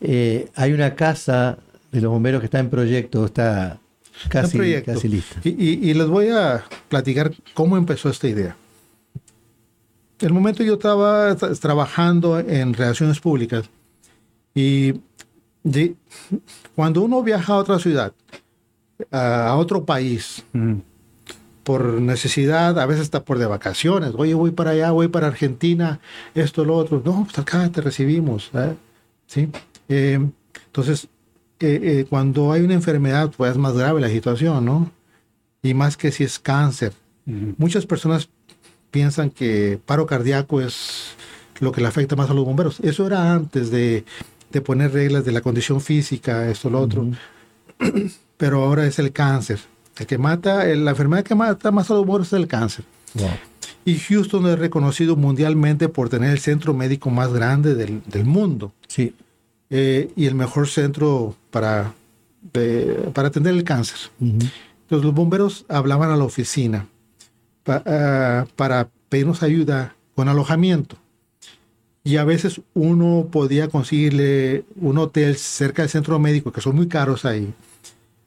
Eh, 0.00 0.48
hay 0.56 0.72
una 0.72 0.94
casa 0.96 1.58
de 1.92 2.00
los 2.00 2.10
bomberos 2.10 2.40
que 2.40 2.46
está 2.46 2.58
en 2.58 2.68
proyecto, 2.68 3.24
está 3.26 3.78
casi, 4.28 4.82
casi 4.82 5.08
lista. 5.08 5.40
Y, 5.44 5.90
y, 5.90 5.94
les 5.94 6.06
voy 6.06 6.28
a 6.28 6.64
platicar 6.88 7.32
cómo 7.54 7.76
empezó 7.76 8.08
esta 8.08 8.28
idea. 8.28 8.56
El 10.20 10.32
momento 10.32 10.62
yo 10.62 10.74
estaba 10.74 11.36
trabajando 11.36 12.38
en 12.38 12.72
relaciones 12.72 13.20
públicas 13.20 13.68
y 14.54 14.94
cuando 16.74 17.02
uno 17.02 17.22
viaja 17.22 17.54
a 17.54 17.56
otra 17.56 17.78
ciudad, 17.78 18.12
a, 19.10 19.56
otro 19.56 19.84
país, 19.84 20.44
por 21.62 21.84
necesidad, 22.00 22.78
a 22.78 22.86
veces 22.86 23.02
está 23.04 23.24
por 23.24 23.38
de 23.38 23.46
vacaciones, 23.46 24.12
oye, 24.16 24.34
voy 24.34 24.50
para 24.50 24.72
allá, 24.72 24.90
voy 24.90 25.08
para 25.08 25.28
Argentina, 25.28 26.00
esto, 26.34 26.64
lo 26.64 26.76
otro, 26.76 27.02
no, 27.04 27.24
pues 27.24 27.38
acá 27.38 27.68
te 27.70 27.80
recibimos, 27.80 28.50
¿eh? 28.54 28.74
¿sí? 29.26 29.48
Eh, 29.88 30.20
entonces, 30.66 31.08
eh, 31.60 32.06
cuando 32.08 32.52
hay 32.52 32.62
una 32.62 32.74
enfermedad, 32.74 33.32
pues 33.36 33.52
es 33.52 33.58
más 33.58 33.74
grave 33.74 34.00
la 34.00 34.08
situación, 34.08 34.64
¿no? 34.64 34.90
Y 35.62 35.74
más 35.74 35.96
que 35.96 36.12
si 36.12 36.24
es 36.24 36.38
cáncer. 36.38 36.92
Muchas 37.56 37.86
personas 37.86 38.28
piensan 38.90 39.30
que 39.30 39.80
paro 39.86 40.04
cardíaco 40.06 40.60
es 40.60 41.14
lo 41.58 41.72
que 41.72 41.80
le 41.80 41.86
afecta 41.86 42.16
más 42.16 42.28
a 42.28 42.34
los 42.34 42.44
bomberos. 42.44 42.80
Eso 42.80 43.06
era 43.06 43.32
antes 43.32 43.70
de 43.70 44.04
de 44.54 44.60
poner 44.60 44.92
reglas 44.92 45.24
de 45.24 45.32
la 45.32 45.40
condición 45.40 45.80
física, 45.80 46.48
esto, 46.48 46.70
lo 46.70 46.80
otro. 46.80 47.08
Pero 48.36 48.62
ahora 48.62 48.86
es 48.86 48.98
el 49.00 49.12
cáncer. 49.12 49.58
El 49.98 50.06
que 50.06 50.16
mata, 50.16 50.64
la 50.64 50.90
enfermedad 50.90 51.24
que 51.24 51.34
mata 51.34 51.72
más 51.72 51.90
a 51.90 51.94
los 51.94 52.06
muertos 52.06 52.28
es 52.28 52.34
el 52.34 52.46
cáncer. 52.46 52.84
Y 53.84 53.98
Houston 53.98 54.46
es 54.46 54.58
reconocido 54.58 55.16
mundialmente 55.16 55.88
por 55.88 56.08
tener 56.08 56.30
el 56.30 56.38
centro 56.38 56.72
médico 56.72 57.10
más 57.10 57.32
grande 57.32 57.74
del, 57.74 58.02
del 58.06 58.24
mundo. 58.24 58.72
Sí. 58.86 59.14
Eh, 59.70 60.10
y 60.14 60.26
el 60.26 60.34
mejor 60.34 60.68
centro 60.68 61.34
para, 61.50 61.94
para 63.12 63.28
atender 63.28 63.54
el 63.54 63.64
cáncer. 63.64 63.98
Entonces 64.20 65.04
los 65.04 65.14
bomberos 65.14 65.64
hablaban 65.68 66.10
a 66.10 66.16
la 66.16 66.24
oficina 66.24 66.86
ah, 67.66 68.46
para 68.56 68.88
pedirnos 69.08 69.42
ayuda 69.42 69.96
con 70.14 70.28
alojamiento 70.28 70.96
y 72.04 72.18
a 72.18 72.24
veces 72.24 72.60
uno 72.74 73.28
podía 73.32 73.68
conseguirle 73.68 74.64
un 74.76 74.98
hotel 74.98 75.36
cerca 75.36 75.82
del 75.82 75.88
centro 75.88 76.18
médico, 76.18 76.52
que 76.52 76.60
son 76.60 76.76
muy 76.76 76.86
caros 76.86 77.24
ahí, 77.24 77.52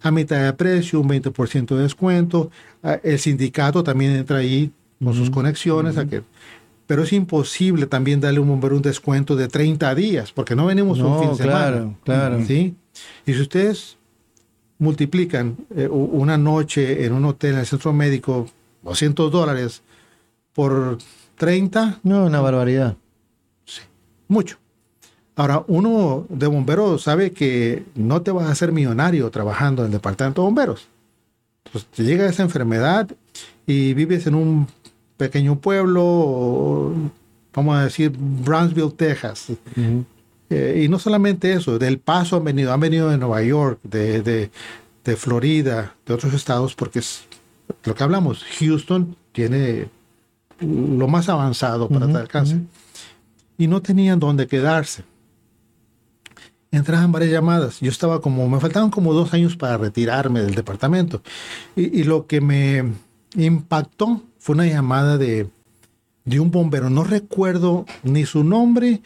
a 0.02 0.10
mitad 0.10 0.44
de 0.44 0.52
precio, 0.54 1.00
un 1.00 1.08
20% 1.08 1.76
de 1.76 1.84
descuento. 1.84 2.50
Ah, 2.82 3.00
el 3.04 3.20
sindicato 3.20 3.84
también 3.84 4.12
entra 4.12 4.38
ahí 4.38 4.72
con 5.02 5.14
sus 5.14 5.30
conexiones. 5.30 5.96
Pero 6.88 7.04
es 7.04 7.14
imposible 7.14 7.86
también 7.86 8.20
darle 8.20 8.40
a 8.40 8.42
un 8.42 8.48
bombero 8.48 8.76
un 8.76 8.82
descuento 8.82 9.36
de 9.36 9.48
30 9.48 9.94
días, 9.94 10.32
porque 10.32 10.56
no 10.56 10.66
venimos 10.66 11.00
un 11.00 11.20
fin 11.20 11.30
de 11.30 11.36
semana. 11.36 11.94
Claro, 12.04 12.44
¿sí? 12.46 12.76
Y 13.26 13.34
si 13.34 13.42
ustedes 13.42 13.98
multiplican 14.80 15.58
eh, 15.76 15.88
una 15.88 16.38
noche 16.38 17.06
en 17.06 17.14
un 17.14 17.26
hotel 17.26 17.54
en 17.54 17.60
el 17.60 17.66
centro 17.66 17.94
médico, 17.94 18.48
200 18.84 19.32
dólares 19.32 19.84
por 20.54 20.98
30. 21.36 22.00
No, 22.04 22.26
una 22.26 22.42
barbaridad 22.42 22.96
mucho. 24.28 24.58
Ahora, 25.36 25.64
uno 25.68 26.26
de 26.30 26.48
bomberos 26.48 27.04
sabe 27.04 27.32
que 27.32 27.84
no 27.96 28.22
te 28.22 28.32
vas 28.32 28.48
a 28.48 28.52
hacer 28.52 28.72
millonario 28.72 29.30
trabajando 29.30 29.84
en 29.84 29.88
el 29.88 29.92
departamento 29.94 30.42
de 30.42 30.46
bomberos. 30.46 30.88
Pues 31.72 31.86
te 31.86 32.04
llega 32.04 32.28
esa 32.28 32.44
enfermedad 32.44 33.10
y 33.66 33.94
vives 33.94 34.26
en 34.26 34.36
un 34.36 34.68
pequeño 35.18 35.60
pueblo, 35.60 36.94
vamos 37.54 37.78
a 37.78 37.84
decir, 37.86 38.12
Brownsville, 38.18 38.92
Texas. 38.92 39.48
Eh, 40.50 40.84
y 40.86 40.88
no 40.88 41.00
solamente 41.00 41.52
eso, 41.54 41.78
del 41.78 42.00
paso 42.00 42.38
han 42.38 42.44
venido, 42.46 42.72
han 42.72 42.80
venido 42.80 43.10
de 43.10 43.18
Nueva 43.18 43.42
York, 43.44 43.80
de, 43.84 44.22
de, 44.22 45.16
Florida, 45.16 45.96
de 46.06 46.14
otros 46.14 46.34
estados, 46.34 46.76
porque 46.76 47.00
es 47.00 47.24
lo 47.84 47.96
que 47.96 48.04
hablamos, 48.04 48.44
Houston 48.60 49.16
tiene 49.32 49.88
lo 50.60 51.08
más 51.08 51.30
avanzado 51.30 51.88
para 51.88 52.08
tratar 52.08 52.28
cáncer 52.28 52.60
y 53.58 53.68
no 53.68 53.82
tenían 53.82 54.20
dónde 54.20 54.48
quedarse. 54.48 55.04
Entraban 56.72 57.12
varias 57.12 57.32
llamadas. 57.32 57.80
Yo 57.80 57.90
estaba 57.90 58.22
como, 58.22 58.48
me 58.48 58.60
faltaban 58.60 58.90
como 58.90 59.14
dos 59.14 59.34
años 59.34 59.56
para 59.56 59.78
retirarme 59.78 60.42
del 60.42 60.54
departamento. 60.54 61.22
Y, 61.76 62.04
lo 62.04 62.28
que 62.28 62.42
me 62.42 62.84
impactó 63.36 64.22
fue 64.48 64.54
una 64.54 64.66
llamada 64.66 65.18
de, 65.18 65.50
de 66.24 66.40
un 66.40 66.52
bombero. 66.52 66.90
No 66.90 67.04
recuerdo 67.04 67.86
ni 68.04 68.26
su 68.26 68.46
nombre 68.46 69.02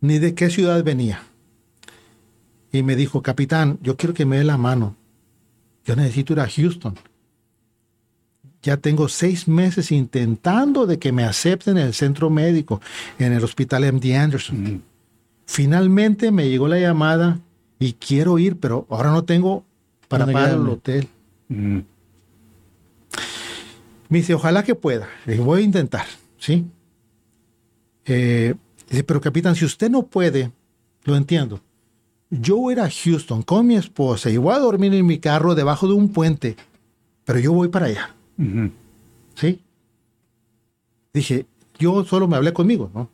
ni 0.00 0.18
de 0.18 0.34
qué 0.34 0.48
ciudad 0.48 0.82
venía. 0.82 1.22
Y 2.72 2.82
me 2.82 2.96
dijo, 2.96 3.20
capitán, 3.20 3.78
yo 3.82 3.98
quiero 3.98 4.14
que 4.14 4.24
me 4.24 4.38
dé 4.38 4.44
la 4.44 4.56
mano. 4.56 4.96
Yo 5.84 5.96
necesito 5.96 6.32
ir 6.32 6.40
a 6.40 6.48
Houston 6.48 6.94
ya 8.62 8.78
tengo 8.78 9.08
seis 9.08 9.48
meses 9.48 9.92
intentando 9.92 10.86
de 10.86 10.98
que 10.98 11.12
me 11.12 11.24
acepten 11.24 11.76
en 11.76 11.86
el 11.86 11.94
centro 11.94 12.30
médico, 12.30 12.80
en 13.18 13.34
el 13.34 13.44
hospital 13.44 13.90
MD 13.92 14.16
Anderson. 14.16 14.82
Finalmente 15.44 16.30
me 16.30 16.48
llegó 16.48 16.68
la 16.68 16.78
llamada 16.78 17.38
y 17.78 17.94
quiero 17.94 18.38
ir, 18.38 18.56
pero 18.58 18.86
ahora 18.88 19.10
no 19.10 19.24
tengo 19.24 19.64
para 20.08 20.24
pagar 20.24 20.54
el 20.54 20.68
hotel. 20.68 21.08
Me 24.10 24.18
dice, 24.18 24.34
ojalá 24.34 24.64
que 24.64 24.74
pueda. 24.74 25.08
Le 25.24 25.38
voy 25.38 25.62
a 25.62 25.64
intentar, 25.64 26.04
¿sí? 26.36 26.66
Eh, 28.04 28.54
dice, 28.88 29.04
pero 29.04 29.20
capitán, 29.20 29.54
si 29.54 29.64
usted 29.64 29.88
no 29.88 30.02
puede, 30.02 30.50
lo 31.04 31.16
entiendo. 31.16 31.60
Yo 32.28 32.56
voy 32.56 32.74
a 32.74 32.76
ir 32.76 32.80
a 32.80 32.90
Houston 32.90 33.42
con 33.42 33.66
mi 33.66 33.76
esposa 33.76 34.28
y 34.28 34.36
voy 34.36 34.54
a 34.54 34.58
dormir 34.58 34.92
en 34.94 35.06
mi 35.06 35.18
carro 35.18 35.54
debajo 35.54 35.86
de 35.86 35.94
un 35.94 36.12
puente, 36.12 36.56
pero 37.24 37.38
yo 37.38 37.52
voy 37.52 37.68
para 37.68 37.86
allá. 37.86 38.14
¿Sí? 39.36 39.62
Dije, 41.12 41.46
yo 41.78 42.04
solo 42.04 42.26
me 42.26 42.36
hablé 42.36 42.52
conmigo, 42.52 42.90
¿no? 42.92 43.10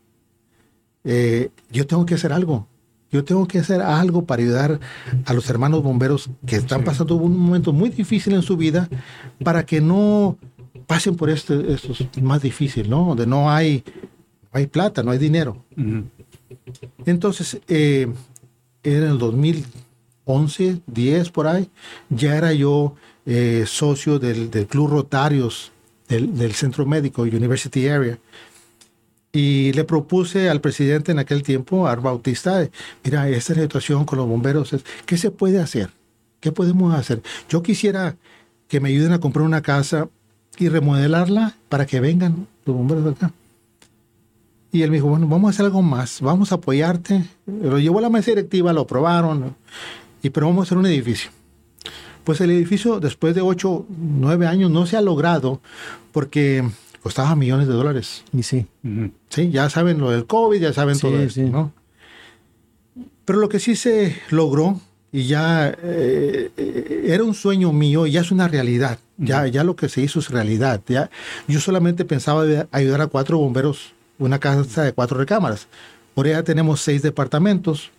Eh, 1.05 1.51
yo 1.71 1.87
tengo 1.87 2.07
que 2.07 2.15
hacer 2.15 2.33
algo. 2.33 2.67
Yo 3.13 3.23
tengo 3.23 3.47
que 3.47 3.59
hacer 3.59 3.83
algo 3.83 4.25
para 4.25 4.43
ayudar 4.43 4.81
a 5.27 5.33
los 5.35 5.49
hermanos 5.51 5.83
bomberos 5.83 6.31
que 6.47 6.57
están 6.57 6.85
pasando 6.85 7.17
un 7.17 7.39
momento 7.39 7.73
muy 7.73 7.91
difícil 7.91 8.33
en 8.33 8.43
su 8.43 8.57
vida 8.57 8.89
para 9.45 9.65
que 9.65 9.81
no 9.81 10.39
pasen 10.87 11.17
por 11.17 11.31
este, 11.31 11.73
estos 11.73 12.07
más 12.23 12.43
difícil, 12.43 12.89
¿no? 12.89 13.07
Donde 13.07 13.27
no 13.27 13.51
hay, 13.51 13.83
hay 14.53 14.67
plata, 14.67 15.03
no 15.03 15.11
hay 15.11 15.19
dinero. 15.19 15.65
Entonces, 17.05 17.61
eh, 17.69 18.07
era 18.83 19.07
en 19.07 19.13
el 19.13 19.19
2011, 19.19 20.81
10 20.87 21.31
por 21.31 21.47
ahí, 21.47 21.69
ya 22.09 22.37
era 22.37 22.53
yo 22.53 22.95
eh, 23.27 23.65
socio 23.67 24.19
del, 24.19 24.51
Club 24.69 24.91
Rotarios 24.91 25.73
del, 26.09 26.53
Centro 26.53 26.87
Médico 26.87 27.23
University 27.23 27.89
Area. 27.89 28.19
Y 29.33 29.73
le 29.73 29.85
propuse 29.85 30.49
al 30.49 30.63
presidente 30.63 31.13
en 31.13 31.19
aquel 31.19 31.43
tiempo, 31.43 31.87
Ar 31.87 32.01
Bautista, 32.01 32.67
mira, 33.05 33.29
esta 33.29 33.55
situación 33.55 34.07
con 34.07 34.19
los 34.19 34.27
bomberos, 34.27 34.75
¿qué 35.05 35.19
se 35.19 35.31
puede 35.31 35.61
hacer? 35.61 35.91
¿Qué 36.41 36.53
podemos 36.53 36.95
hacer? 36.95 37.23
Yo 37.49 37.63
quisiera 37.63 38.17
que 38.69 38.81
me 38.81 38.89
ayuden 38.89 39.13
a 39.13 39.21
comprar 39.21 39.45
una 39.45 39.61
casa 39.61 40.09
y 40.59 40.69
remodelarla 40.69 41.55
para 41.69 41.87
que 41.87 42.01
vengan 42.01 42.47
los 42.65 42.77
bomberos 42.77 43.05
de 43.05 43.11
acá. 43.11 43.33
Y 44.73 44.83
él 44.83 44.91
me 44.91 44.97
dijo, 44.97 45.09
bueno, 45.09 45.27
vamos 45.27 45.49
a 45.49 45.51
hacer 45.51 45.67
algo 45.67 45.83
más, 45.83 46.21
vamos 46.21 46.53
a 46.53 46.57
apoyarte. 46.57 47.25
Lo 47.47 47.79
llevó 47.79 47.99
a 47.99 48.03
la 48.03 48.11
mesa 48.11 48.31
directiva, 48.31 48.73
lo 48.73 48.83
aprobaron, 48.83 49.55
y 50.23 50.31
pero 50.31 50.47
vamos 50.49 50.63
a 50.63 50.65
hacer 50.65 50.79
un 50.79 50.87
edificio. 50.87 51.31
Pues 52.25 52.41
el 52.41 52.51
edificio 52.51 52.99
después 52.99 53.35
de 53.35 53.41
8, 53.41 53.87
9 53.89 54.47
años 54.47 54.71
no 54.71 54.85
se 54.87 54.97
ha 54.97 55.01
logrado 55.01 55.61
porque 56.13 56.65
costaba 57.03 57.37
millones 57.37 57.69
de 57.69 57.75
dólares. 57.75 58.25
Y 58.33 58.43
sí. 58.43 58.67
Sí, 59.29 59.51
ya 59.51 59.71
saben 59.71 59.99
lo 59.99 60.11
del 60.11 60.27
COVID, 60.27 60.61
ya 60.61 60.73
saben 60.73 60.99
todo 60.99 61.21
eso, 61.21 61.41
¿no? 61.43 61.73
Pero 63.25 63.39
lo 63.39 63.49
que 63.49 63.61
sí 63.61 63.77
se 63.77 64.17
logró 64.31 64.81
y 65.13 65.25
ya 65.27 65.69
eh, 65.69 66.51
eh, 66.57 67.05
era 67.07 67.23
un 67.25 67.35
sueño 67.35 67.73
mío 67.73 68.07
y 68.07 68.13
ya 68.13 68.21
es 68.21 68.31
una 68.31 68.49
realidad. 68.49 68.99
Ya, 69.19 69.47
ya 69.47 69.65
lo 69.65 69.77
que 69.77 69.89
se 69.89 70.03
hizo 70.03 70.19
es 70.19 70.31
realidad. 70.31 70.81
Ya, 70.87 71.11
yo 71.49 71.61
solamente 71.61 72.05
pensaba 72.05 72.45
ayudar 72.71 73.01
a 73.01 73.07
cuatro 73.07 73.39
bomberos, 73.39 73.95
una 74.19 74.39
casa 74.39 74.83
de 74.83 74.93
cuatro 74.93 75.19
recámaras. 75.19 75.69
Ahora 76.15 76.31
ya 76.31 76.43
tenemos 76.43 76.81
seis 76.81 77.03
departamentos. 77.03 77.91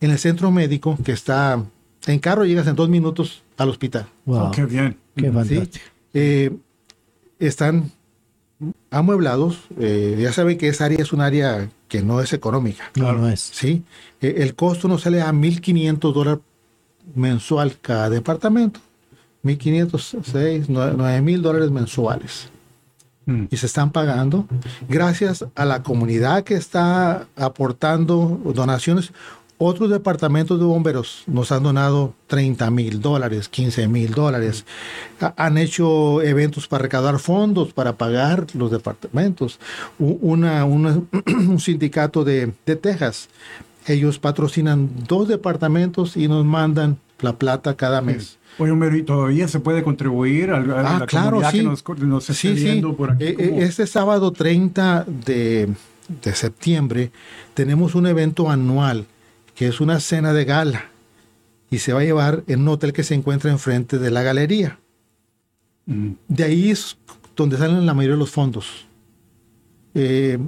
En 0.00 0.10
el 0.10 0.18
centro 0.18 0.50
médico, 0.50 0.98
que 1.04 1.12
está 1.12 1.62
en 2.06 2.18
carro 2.18 2.44
llegas 2.44 2.66
en 2.66 2.74
dos 2.74 2.88
minutos 2.88 3.42
al 3.56 3.68
hospital. 3.68 4.06
Wow. 4.24 4.50
qué 4.50 4.64
bien. 4.64 4.96
Qué 5.14 5.30
fantástico. 5.30 5.84
Eh, 6.14 6.50
están 7.38 7.92
amueblados. 8.90 9.58
Eh, 9.78 10.18
ya 10.20 10.32
saben 10.32 10.58
que 10.58 10.68
esa 10.68 10.86
área 10.86 10.98
es 10.98 11.12
un 11.12 11.20
área 11.20 11.68
que 11.88 12.02
no 12.02 12.20
es 12.20 12.32
económica. 12.32 12.90
No, 12.96 13.12
no 13.12 13.28
es. 13.28 13.40
Sí. 13.40 13.84
Eh, 14.20 14.36
el 14.38 14.54
costo 14.54 14.88
nos 14.88 15.02
sale 15.02 15.20
a 15.20 15.32
1.500 15.32 16.12
dólares 16.12 16.40
mensual 17.14 17.78
cada 17.80 18.10
departamento. 18.10 18.80
1.506, 19.44 20.66
9.000 20.66 21.40
dólares 21.40 21.70
mensuales. 21.70 22.48
mm. 23.26 23.44
y 23.50 23.56
se 23.56 23.66
están 23.66 23.90
pagando 23.92 24.46
gracias 24.88 25.44
a 25.54 25.64
la 25.64 25.82
comunidad 25.82 26.44
que 26.44 26.54
está 26.54 27.26
aportando 27.36 28.40
donaciones. 28.54 29.12
Otros 29.64 29.90
departamentos 29.90 30.58
de 30.58 30.64
bomberos 30.64 31.22
nos 31.28 31.52
han 31.52 31.62
donado 31.62 32.14
30 32.26 32.68
mil 32.72 33.00
dólares, 33.00 33.48
15 33.48 33.86
mil 33.86 34.10
dólares. 34.10 34.64
Han 35.36 35.56
hecho 35.56 36.20
eventos 36.20 36.66
para 36.66 36.82
recaudar 36.82 37.20
fondos 37.20 37.72
para 37.72 37.92
pagar 37.92 38.44
los 38.54 38.72
departamentos. 38.72 39.60
Una, 40.00 40.64
un 40.64 41.60
sindicato 41.60 42.24
de, 42.24 42.52
de 42.66 42.74
Texas, 42.74 43.28
ellos 43.86 44.18
patrocinan 44.18 44.90
dos 45.06 45.28
departamentos 45.28 46.16
y 46.16 46.26
nos 46.26 46.44
mandan 46.44 46.98
la 47.22 47.38
plata 47.38 47.76
cada 47.76 48.02
mes. 48.02 48.38
Oye, 48.58 48.98
¿y 48.98 49.02
todavía 49.02 49.48
se 49.48 49.60
puede 49.60 49.82
contribuir 49.82 50.50
a, 50.50 50.58
ah, 50.58 50.98
la 51.00 51.06
claro, 51.06 51.40
comunidad 51.40 51.52
que 51.52 51.62
nos, 51.62 51.84
nos 51.98 52.24
sí, 52.24 52.56
sí. 52.56 52.82
por 52.96 53.12
aquí? 53.12 53.24
Eh, 53.24 53.36
eh, 53.38 53.56
este 53.60 53.86
sábado 53.86 54.30
30 54.32 55.06
de, 55.06 55.70
de 56.22 56.34
septiembre 56.34 57.10
tenemos 57.54 57.94
un 57.94 58.06
evento 58.06 58.50
anual 58.50 59.06
que 59.54 59.68
es 59.68 59.80
una 59.80 60.00
cena 60.00 60.32
de 60.32 60.44
gala 60.44 60.86
y 61.70 61.78
se 61.78 61.92
va 61.92 62.00
a 62.00 62.04
llevar 62.04 62.44
en 62.46 62.60
un 62.60 62.68
hotel 62.68 62.92
que 62.92 63.02
se 63.02 63.14
encuentra 63.14 63.50
enfrente 63.50 63.98
de 63.98 64.10
la 64.10 64.22
galería. 64.22 64.78
Mm. 65.86 66.10
De 66.28 66.44
ahí 66.44 66.70
es 66.70 66.98
donde 67.34 67.56
salen 67.56 67.86
la 67.86 67.94
mayoría 67.94 68.16
de 68.16 68.20
los 68.20 68.30
fondos. 68.30 68.86
Eh, 69.94 70.38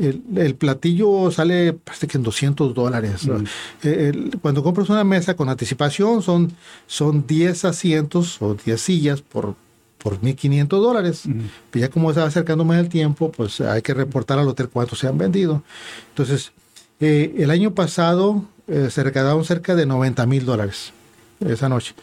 el, 0.00 0.54
platillo 0.56 1.30
sale 1.30 1.72
parece 1.72 2.06
que 2.06 2.18
en 2.18 2.24
200 2.24 2.74
dólares. 2.74 3.26
Mm. 3.26 3.44
Eh, 3.82 4.30
cuando 4.42 4.62
compras 4.62 4.88
una 4.88 5.04
mesa 5.04 5.34
con 5.34 5.48
anticipación 5.48 6.22
son, 6.22 6.52
son 6.86 7.26
10 7.26 7.64
asientos 7.64 8.40
o 8.40 8.54
10 8.54 8.80
sillas 8.80 9.22
por, 9.22 9.54
por 9.98 10.20
1.500 10.20 10.66
dólares. 10.68 11.26
Mm. 11.26 11.78
Ya 11.78 11.88
como 11.90 12.12
se 12.12 12.20
va 12.20 12.26
acercando 12.26 12.64
más 12.64 12.78
el 12.78 12.88
tiempo, 12.88 13.30
pues 13.30 13.60
hay 13.60 13.82
que 13.82 13.94
reportar 13.94 14.38
al 14.38 14.48
hotel 14.48 14.68
cuántos 14.68 14.98
se 14.98 15.06
han 15.06 15.18
vendido. 15.18 15.62
Entonces, 16.10 16.52
eh, 17.00 17.34
el 17.38 17.50
año 17.50 17.74
pasado 17.74 18.44
eh, 18.66 18.88
se 18.90 19.02
recaudaron 19.02 19.44
cerca 19.44 19.74
de 19.74 19.86
90 19.86 20.26
mil 20.26 20.44
dólares 20.44 20.92
esa 21.40 21.68
noche. 21.68 21.94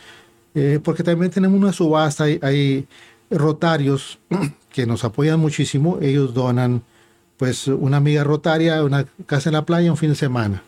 porque 0.83 1.03
también 1.03 1.31
tenemos 1.31 1.59
una 1.59 1.71
subasta, 1.71 2.25
hay, 2.25 2.37
hay 2.41 2.85
rotarios 3.29 4.19
que 4.71 4.85
nos 4.85 5.03
apoyan 5.03 5.39
muchísimo, 5.39 5.97
ellos 6.01 6.33
donan 6.33 6.83
pues 7.41 7.67
una 7.67 7.97
amiga 7.97 8.23
rotaria, 8.23 8.83
una 8.83 9.07
casa 9.25 9.49
en 9.49 9.53
la 9.53 9.65
playa 9.65 9.89
un 9.89 9.97
fin 9.97 10.09
de 10.09 10.15
semana. 10.15 10.61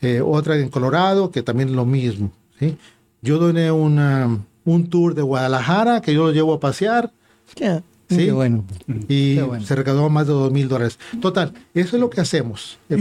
Eh, 0.00 0.22
otra 0.24 0.56
en 0.56 0.70
Colorado, 0.70 1.30
que 1.30 1.42
también 1.42 1.68
es 1.68 1.74
lo 1.74 1.84
mismo. 1.84 2.32
¿sí? 2.58 2.78
Yo 3.20 3.36
doné 3.36 3.70
una, 3.70 4.38
un 4.64 4.88
tour 4.88 5.14
de 5.14 5.20
Guadalajara 5.20 6.00
que 6.00 6.14
yo 6.14 6.24
lo 6.24 6.32
llevo 6.32 6.54
a 6.54 6.60
pasear. 6.60 7.12
¿sí? 7.54 7.62
Qué 8.08 8.32
bueno. 8.32 8.64
Y 9.06 9.38
se 9.62 9.76
recaudó 9.76 10.08
más 10.08 10.26
de 10.26 10.32
dos 10.32 10.50
mil 10.50 10.66
dólares. 10.66 10.98
Total, 11.20 11.52
eso 11.74 11.96
es 11.96 12.00
lo 12.00 12.08
que 12.08 12.22
hacemos. 12.22 12.78
Eh, 12.88 12.96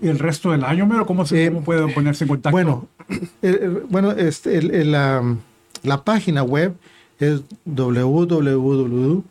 ¿Y, 0.00 0.06
el 0.06 0.20
resto 0.20 0.52
del 0.52 0.62
año, 0.62 0.86
pero 0.88 1.06
cómo, 1.06 1.26
se, 1.26 1.46
eh, 1.46 1.50
puede 1.50 1.92
ponerse 1.92 2.22
en 2.22 2.28
contacto? 2.28 2.52
Bueno, 2.52 2.86
bueno 3.90 4.12
este, 4.12 4.84
la, 4.84 5.38
la, 5.82 6.04
página 6.04 6.44
web 6.44 6.76
es 7.18 7.42
www 7.64 9.24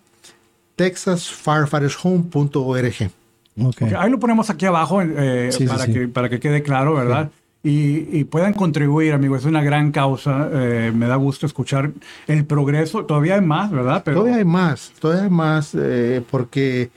texasfirefightershome.org. 0.76 3.12
Okay. 3.58 3.94
Ahí 3.98 4.10
lo 4.10 4.20
ponemos 4.20 4.50
aquí 4.50 4.66
abajo 4.66 5.02
eh, 5.02 5.50
para, 5.68 5.88
Que, 5.88 6.10
para 6.10 6.28
que 6.30 6.40
quede 6.40 6.62
claro, 6.62 6.96
¿verdad? 6.96 7.32
Y, 7.68 8.26
puedan 8.26 8.54
contribuir, 8.54 9.14
amigo. 9.14 9.36
Es 9.36 9.46
una 9.46 9.64
gran 9.64 9.92
causa. 9.92 10.50
Eh, 10.54 10.92
me 10.94 11.08
da 11.08 11.16
gusto 11.16 11.48
escuchar 11.48 11.94
el 12.28 12.46
progreso. 12.46 13.06
Todavía 13.06 13.34
hay 13.36 13.42
más, 13.42 13.72
¿verdad? 13.72 14.04
Pero... 14.06 14.18
Todavía 14.18 14.38
hay 14.38 14.46
más, 14.46 14.92
todavía 15.00 15.24
hay 15.24 15.32
más, 15.32 15.72
eh, 15.74 16.22
porque 16.30 16.92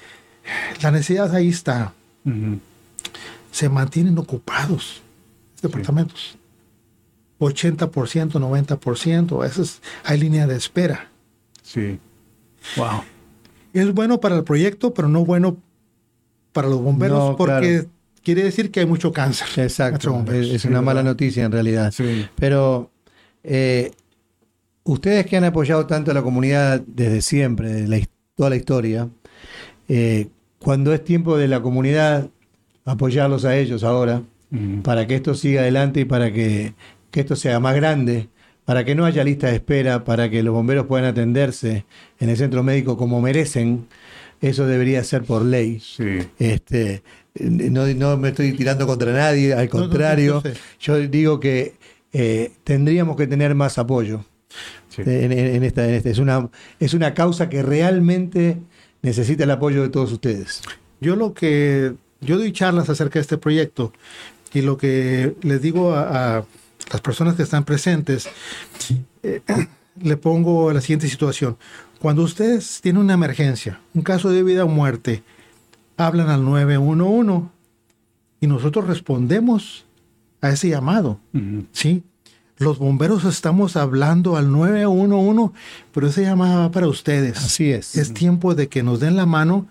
la 0.82 0.90
necesidad 0.90 1.35
ahí 1.35 1.49
está. 1.49 1.94
Se 3.50 3.70
mantienen 3.70 4.18
ocupados 4.18 5.00
departamentos. 5.62 6.37
80%, 7.40 8.32
90%, 8.32 9.37
a 9.37 9.40
veces 9.40 9.81
hay 10.05 10.20
línea 10.20 10.46
de 10.46 10.57
espera. 10.57 11.09
Sí. 11.62 11.98
Wow 12.76 13.05
es 13.79 13.93
bueno 13.93 14.21
para 14.21 14.37
el 14.37 14.45
proyecto, 14.45 14.95
pero 14.95 15.09
no 15.09 15.25
bueno 15.25 15.59
para 16.53 16.69
los 16.69 16.81
bomberos 16.83 17.37
porque 17.37 17.87
quiere 18.23 18.43
decir 18.43 18.71
que 18.71 18.81
hay 18.81 18.87
mucho 18.87 19.12
cáncer. 19.12 19.49
Exacto, 19.57 20.25
es, 20.33 20.64
una 20.64 20.83
mala 20.83 21.03
noticia 21.03 21.45
en 21.45 21.53
realidad. 21.53 21.93
Pero 22.37 22.91
eh, 23.43 23.93
ustedes 24.85 25.27
que 25.27 25.37
han 25.37 25.45
apoyado 25.45 25.87
tanto 25.87 26.11
a 26.11 26.14
la 26.14 26.23
comunidad 26.23 26.83
desde 26.87 27.23
siempre, 27.23 27.73
desde 27.73 28.09
toda 28.35 28.51
la 28.51 28.57
historia, 28.57 29.09
eh, 29.88 30.29
cuando 30.59 30.93
es 30.93 31.05
tiempo 31.05 31.37
de 31.37 31.49
la 31.49 31.62
comunidad 31.62 32.29
apoyarlos 32.85 33.45
a 33.45 33.57
ellos 33.57 33.85
ahora, 33.85 34.23
para 34.83 35.07
que 35.07 35.14
esto 35.14 35.35
siga 35.35 35.61
adelante 35.61 36.01
y 36.01 36.05
para 36.07 36.33
que, 36.33 36.73
que 37.11 37.21
esto 37.21 37.37
sea 37.37 37.61
más 37.61 37.77
grande, 37.77 38.29
para 38.68 38.85
que 38.85 38.94
no 38.94 39.07
haya 39.07 39.24
lista 39.24 39.46
de 39.46 39.54
espera, 39.54 40.04
para 40.04 40.28
que 40.28 40.42
los 40.42 40.52
bomberos 40.52 40.85
puedan 40.85 41.07
atenderse 41.07 41.87
en 42.20 42.28
el 42.28 42.37
centro 42.37 42.62
médico 42.62 42.98
como 42.98 43.18
merecen, 43.18 43.87
eso 44.42 44.66
debería 44.66 45.02
ser 45.04 45.22
por 45.22 45.42
ley. 45.42 45.83
Este, 46.38 47.02
no, 47.40 48.18
me 48.18 48.28
estoy 48.28 48.52
tirando 48.52 48.87
contra 48.87 49.11
nadie, 49.11 49.54
al 49.54 49.70
contrario, 49.70 50.42
yo 50.78 50.98
digo 50.98 51.40
que 51.40 51.76
eh, 52.12 52.52
tendríamos 52.62 53.16
que 53.16 53.26
tener 53.26 53.54
más 53.54 53.78
apoyo. 53.78 54.26
En, 54.98 55.64
esta, 55.64 55.88
Es, 55.88 56.18
una, 56.18 56.50
es 56.78 56.92
una 56.92 57.14
causa 57.14 57.48
que 57.48 57.62
realmente 57.62 58.59
necesita 59.00 59.44
el 59.44 59.50
apoyo 59.50 59.81
de 59.81 59.88
todos 59.88 60.12
ustedes. 60.12 60.61
Yo 61.00 61.16
lo 61.16 61.33
que 61.33 61.94
yo 62.20 62.37
doy 62.37 62.52
charlas 62.52 62.90
acerca 62.90 63.18
de 63.18 63.22
este 63.22 63.38
proyecto 63.38 63.94
y 64.52 64.61
lo 64.61 64.76
que 64.76 65.37
les 65.40 65.62
digo 65.62 65.94
a 65.94 66.44
las 66.90 67.01
personas 67.01 67.35
que 67.35 67.42
están 67.42 67.64
presentes, 67.64 68.29
eh, 69.22 69.40
le 70.03 70.16
pongo 70.16 70.72
la 70.72 70.81
siguiente 70.81 71.09
situación. 71.09 71.57
Cuando 71.98 72.22
ustedes 72.22 72.81
tienen 72.81 73.03
una 73.03 73.14
emergencia, 73.14 73.81
un 73.94 74.03
caso 74.03 74.31
de 74.31 74.42
vida 74.42 74.64
o 74.64 74.68
muerte, 74.68 75.22
hablan 75.96 76.31
al 76.31 76.44
911 76.44 77.48
y 78.40 78.46
nosotros 78.46 78.87
respondemos 78.87 79.85
a 80.40 80.51
ese 80.51 80.68
llamado. 80.68 81.18
¿sí? 81.72 82.05
Los 82.59 82.79
bomberos 82.79 83.24
estamos 83.24 83.77
hablando 83.77 84.37
al 84.37 84.53
911, 84.53 85.53
pero 85.92 86.07
ese 86.07 86.22
llamado 86.22 86.61
va 86.61 86.70
para 86.70 86.87
ustedes. 86.87 87.38
Así 87.38 87.70
es. 87.72 87.96
Es 87.96 88.14
tiempo 88.14 88.55
de 88.55 88.68
que 88.68 88.83
nos 88.83 89.01
den 89.01 89.16
la 89.16 89.27
mano 89.27 89.66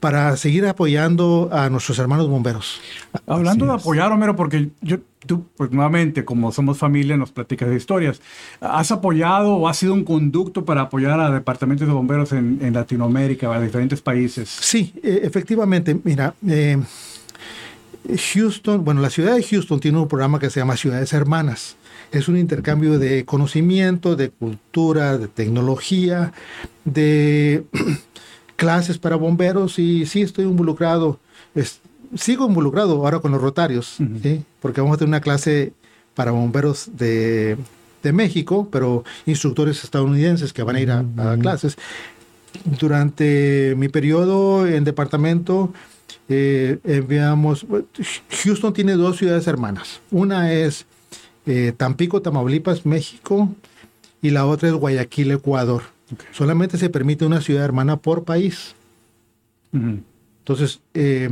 para 0.00 0.36
seguir 0.36 0.66
apoyando 0.66 1.50
a 1.52 1.68
nuestros 1.68 1.98
hermanos 1.98 2.28
bomberos. 2.28 2.80
Hablando 3.26 3.66
de 3.66 3.72
apoyar, 3.72 4.10
Homero, 4.12 4.34
porque 4.34 4.70
yo, 4.80 4.98
tú, 5.28 5.46
pues 5.56 5.70
nuevamente, 5.70 6.24
como 6.24 6.50
somos 6.50 6.78
familia, 6.78 7.16
nos 7.16 7.30
platicas 7.30 7.68
de 7.68 7.76
historias. 7.76 8.20
¿Has 8.60 8.90
apoyado 8.90 9.54
o 9.54 9.68
has 9.68 9.76
sido 9.76 9.94
un 9.94 10.02
conducto 10.02 10.64
para 10.64 10.80
apoyar 10.82 11.20
a 11.20 11.30
departamentos 11.30 11.86
de 11.86 11.94
bomberos 11.94 12.32
en, 12.32 12.72
Latinoamérica, 12.72 13.54
a 13.54 13.60
diferentes 13.60 14.00
países? 14.00 14.48
Sí, 14.48 14.92
e, 15.00 15.20
efectivamente. 15.22 15.96
Mira, 16.02 16.34
eh, 16.48 16.78
Houston, 18.34 18.84
bueno, 18.84 19.00
la 19.00 19.10
ciudad 19.10 19.36
de 19.36 19.42
Houston 19.42 19.78
tiene 19.78 19.98
un 19.98 20.08
programa 20.08 20.40
que 20.40 20.50
se 20.50 20.58
llama 20.58 20.76
Ciudades 20.76 21.12
Hermanas. 21.12 21.76
Es 22.10 22.28
un 22.28 22.36
intercambio 22.38 22.98
de 22.98 23.24
conocimiento, 23.24 24.16
de 24.16 24.30
cultura, 24.30 25.18
de 25.18 25.28
tecnología, 25.28 26.32
de 26.84 27.64
clases 28.56 28.98
para 28.98 29.16
bomberos 29.16 29.78
y 29.78 30.06
sí 30.06 30.22
estoy 30.22 30.46
involucrado, 30.46 31.20
sigo 32.14 32.46
involucrado 32.46 32.94
ahora 32.94 33.20
con 33.20 33.32
los 33.32 33.40
rotarios, 33.40 33.98
porque 34.60 34.80
vamos 34.80 34.96
a 34.96 34.98
tener 34.98 35.08
una 35.08 35.20
clase 35.20 35.72
para 36.14 36.30
bomberos 36.30 36.90
de, 36.96 37.56
México, 38.10 38.68
pero 38.72 39.04
instructores 39.26 39.84
estadounidenses 39.84 40.54
que 40.54 40.62
van 40.62 40.76
a 40.76 40.80
ir 40.80 40.90
a, 40.90 41.04
clases. 41.38 41.76
Durante 42.80 43.74
mi 43.76 43.90
periodo 43.90 44.66
en 44.66 44.82
departamento, 44.84 45.74
eh, 46.30 46.78
enviamos, 46.84 47.66
Houston 48.42 48.72
tiene 48.72 48.94
dos 48.94 49.18
ciudades 49.18 49.46
hermanas. 49.46 50.00
Una 50.10 50.54
es 50.54 50.86
eh, 51.44 51.74
Tampico, 51.76 52.22
Tamaulipas, 52.22 52.86
México, 52.86 53.54
y 54.22 54.30
la 54.30 54.46
otra 54.46 54.68
es 54.68 54.74
Guayaquil, 54.74 55.32
Ecuador. 55.32 55.82
Solamente 56.32 56.78
se 56.78 56.90
permite 56.90 57.26
una 57.26 57.40
ciudad 57.40 57.64
hermana 57.64 57.96
por 57.98 58.24
país. 58.24 58.74
Entonces, 59.72 60.80
eh, 60.94 61.28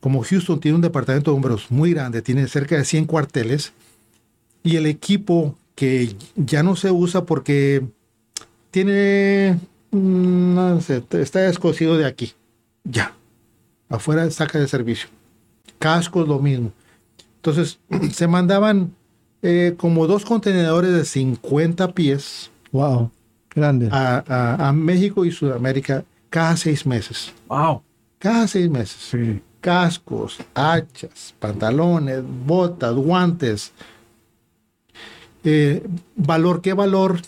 como 0.00 0.22
Houston 0.22 0.60
tiene 0.60 0.76
un 0.76 0.82
departamento 0.82 1.30
de 1.30 1.34
bomberos 1.34 1.70
muy 1.70 1.92
grande, 1.92 2.22
tiene 2.22 2.46
cerca 2.48 2.76
de 2.76 2.84
100 2.84 3.06
cuarteles, 3.06 3.72
y 4.62 4.76
el 4.76 4.86
equipo 4.86 5.56
que 5.74 6.14
ya 6.34 6.62
no 6.62 6.76
se 6.76 6.90
usa 6.90 7.24
porque 7.24 7.84
tiene, 8.70 9.58
mm, 9.90 10.54
no 10.54 10.80
sé, 10.80 11.02
está 11.10 11.40
descosido 11.40 11.96
de 11.96 12.06
aquí, 12.06 12.34
ya, 12.84 13.14
afuera 13.88 14.30
saca 14.30 14.58
de 14.58 14.68
servicio. 14.68 15.08
Cascos, 15.78 16.26
lo 16.26 16.38
mismo. 16.38 16.72
Entonces, 17.36 17.78
se 18.12 18.26
mandaban 18.26 18.92
eh, 19.42 19.74
como 19.76 20.06
dos 20.06 20.24
contenedores 20.24 20.92
de 20.92 21.04
50 21.04 21.92
pies. 21.92 22.50
Wow. 22.72 23.10
Grande. 23.54 23.88
A, 23.90 24.72
México 24.74 25.24
y 25.24 25.32
Sudamérica 25.32 26.04
cada 26.28 26.56
seis 26.56 26.84
meses. 26.84 27.32
Wow. 27.48 27.82
Cada 28.18 28.46
seis 28.48 28.68
meses. 28.68 28.96
Sí. 29.10 29.40
Cascos, 29.66 30.38
hachas, 30.54 31.34
pantalones, 31.40 32.22
botas, 32.22 32.94
guantes. 32.94 33.72
Eh, 35.42 35.84
valor, 36.14 36.62
¿qué 36.62 36.72
valor? 36.72 37.20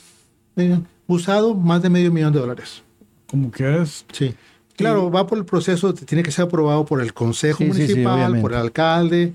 Eh, 0.54 0.78
usado 1.08 1.56
más 1.56 1.82
de 1.82 1.90
medio 1.90 2.12
millón 2.12 2.32
de 2.32 2.38
dólares. 2.38 2.84
¿Cómo 3.28 3.50
que 3.50 3.82
es? 3.82 4.06
Sí. 4.12 4.36
Claro, 4.76 5.10
va 5.10 5.26
por 5.26 5.36
el 5.36 5.44
proceso, 5.46 5.92
tiene 5.92 6.22
que 6.22 6.30
ser 6.30 6.44
aprobado 6.44 6.84
por 6.84 7.00
el 7.00 7.12
Consejo 7.12 7.64
Municipal, 7.64 8.40
por 8.40 8.52
el 8.52 8.58
alcalde, 8.58 9.32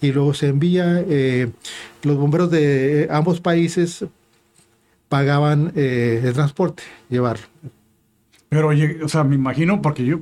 y 0.00 0.12
luego 0.12 0.32
se 0.32 0.46
envía. 0.46 1.02
Eh, 1.08 1.50
los 2.04 2.16
bomberos 2.16 2.52
de 2.52 3.08
ambos 3.10 3.40
países 3.40 4.04
pagaban 5.08 5.72
eh, 5.74 6.22
el 6.22 6.32
transporte, 6.34 6.84
llevarlo. 7.08 7.48
Pero, 8.48 8.70
o 9.04 9.08
sea, 9.08 9.24
me 9.24 9.34
imagino, 9.34 9.82
porque 9.82 10.04
yo, 10.04 10.20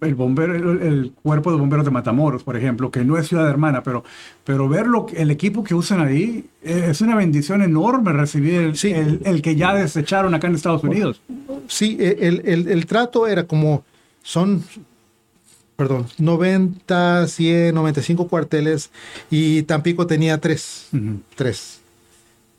el 0.00 0.14
bombero, 0.14 0.54
el, 0.54 1.12
cuerpo 1.22 1.50
de 1.50 1.58
bomberos 1.58 1.84
de 1.84 1.90
Matamoros, 1.90 2.44
por 2.44 2.56
ejemplo, 2.56 2.90
que 2.90 3.04
no 3.04 3.18
es 3.18 3.28
ciudad 3.28 3.48
hermana, 3.48 3.82
pero, 3.82 4.04
pero 4.44 4.68
ver 4.68 4.86
lo, 4.86 5.06
el 5.14 5.30
equipo 5.30 5.64
que 5.64 5.74
usan 5.74 6.00
ahí 6.00 6.44
eh, 6.62 6.86
es 6.90 7.00
una 7.00 7.16
bendición 7.16 7.62
enorme 7.62 8.12
recibir 8.12 8.72
el, 8.82 9.20
el, 9.24 9.42
que 9.42 9.56
ya 9.56 9.74
desecharon 9.74 10.34
acá 10.34 10.46
en 10.46 10.54
Estados 10.54 10.84
Unidos. 10.84 11.20
Sí, 11.66 11.96
el, 12.00 12.42
el, 12.44 12.86
trato 12.86 13.26
era 13.26 13.44
como 13.44 13.84
son, 14.22 14.62
perdón, 15.76 16.06
90, 16.18 17.26
100, 17.26 17.74
95 17.74 18.28
cuarteles 18.28 18.90
y 19.30 19.62
Tampico 19.62 20.06
tenía 20.06 20.38
tres. 20.38 20.88
Tres. 21.34 21.80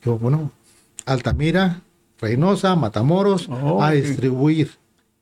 Yo, 0.04 0.18
bueno, 0.18 0.52
Altamira, 1.06 1.82
Reynosa, 2.20 2.76
Matamoros, 2.76 3.48
oh, 3.50 3.82
a 3.82 3.92
distribuir. 3.92 4.79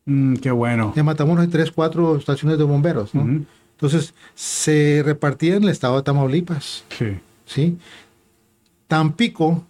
Mm, 0.08 0.36
qué 0.36 0.52
bueno. 0.52 0.94
En 0.96 1.06
Matamoros 1.06 1.44
hay 1.44 1.50
tres, 1.50 1.70
cuatro 1.70 2.16
estaciones 2.16 2.58
de 2.58 2.64
bomberos, 2.64 3.14
¿no? 3.14 3.46
Entonces, 3.72 4.14
se 4.34 5.04
repartía 5.06 5.58
en 5.58 5.64
el 5.64 5.70
estado 5.70 5.98
de 5.98 6.04
Tamaulipas. 6.04 6.86
Sí. 6.98 7.20
¿Sí? 7.46 7.78
Tampico, 8.88 9.64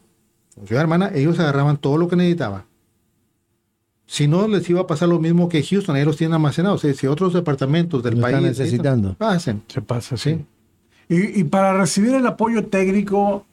ciudad 0.65 0.83
hermana, 0.83 1.11
ellos 1.13 1.39
agarraban 1.39 1.77
todo 1.77 1.97
lo 1.97 2.07
que 2.07 2.15
necesitaban. 2.15 2.63
Si 4.05 4.27
no, 4.27 4.47
les 4.47 4.69
iba 4.69 4.81
a 4.81 4.87
pasar 4.87 5.09
lo 5.09 5.19
mismo 5.19 5.49
que 5.49 5.61
Houston, 5.61 5.97
ellos 5.97 6.07
los 6.07 6.17
tienen 6.17 6.35
almacenados. 6.35 6.85
O 6.85 6.93
si 6.93 7.07
otros 7.07 7.33
departamentos 7.33 8.03
del 8.03 8.17
país 8.17 8.35
están 8.35 8.43
necesitando. 8.43 9.13
Pasen. 9.15 9.63
Se 9.67 9.81
pasa, 9.81 10.15
sí. 10.17 10.45
Y, 11.09 11.39
y, 11.39 11.43
para 11.45 11.77
recibir 11.77 12.13
el 12.13 12.25
apoyo 12.25 12.67
técnico, 12.67 13.45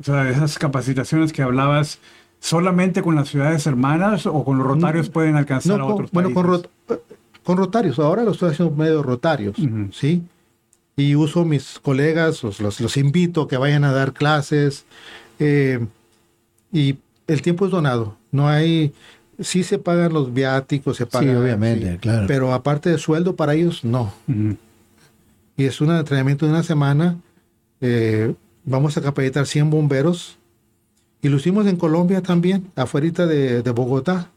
o 0.00 0.04
sea, 0.04 0.28
esas 0.28 0.58
capacitaciones 0.58 1.32
que 1.32 1.42
hablabas, 1.42 1.98
¿solamente 2.42 3.02
con 3.02 3.14
las 3.14 3.28
ciudades 3.28 3.64
hermanas 3.68 4.26
o 4.26 4.44
con 4.44 4.58
los 4.58 4.66
rotarios 4.66 5.08
pueden 5.08 5.36
alcanzar 5.36 5.80
a 5.80 5.84
otros 5.84 6.10
bueno, 6.10 6.34
Con, 6.34 6.62
con, 7.44 7.56
rotarios, 7.56 8.00
ahora 8.00 8.24
lo 8.24 8.32
estoy 8.32 8.50
haciendo 8.50 8.74
medio 8.74 9.00
rotarios, 9.02 9.56
¿sí? 9.92 10.22
Y 10.96 11.14
uso 11.14 11.44
mis 11.44 11.78
colegas, 11.78 12.42
los, 12.42 12.60
los, 12.60 12.96
invito 12.96 13.42
a 13.42 13.48
que 13.48 13.56
vayan 13.56 13.84
a 13.84 13.92
dar 13.92 14.12
clases. 14.12 14.84
Eh, 15.38 15.86
y 16.72 16.96
el 17.28 17.42
tiempo 17.42 17.64
es 17.64 17.70
donado. 17.70 18.16
No 18.32 18.48
hay, 18.48 18.92
sí 19.38 19.62
se 19.62 19.78
pagan 19.78 20.12
los 20.12 20.34
viáticos, 20.34 20.96
se 20.96 21.06
pagan. 21.06 21.30
Sí, 21.30 21.36
obviamente, 21.36 21.96
claro. 21.98 22.26
Pero 22.26 22.52
aparte 22.52 22.90
de 22.90 22.98
sueldo 22.98 23.36
para 23.36 23.54
ellos, 23.54 23.84
no. 23.84 24.12
Y 25.56 25.64
es 25.64 25.80
un 25.80 25.92
entrenamiento 25.92 26.44
de 26.44 26.52
una 26.52 26.64
semana. 26.64 27.16
Eh, 27.80 28.34
vamos 28.64 28.96
a 28.96 29.00
capacitar 29.00 29.46
100 29.46 29.70
bomberos 29.70 30.38
y 31.22 31.28
lo 31.28 31.36
hicimos 31.36 31.66
en 31.66 31.76
Colombia 31.76 32.20
también, 32.20 32.70
afuera 32.76 33.26
de, 33.26 33.62
de 33.62 33.70
Bogotá. 33.70 34.30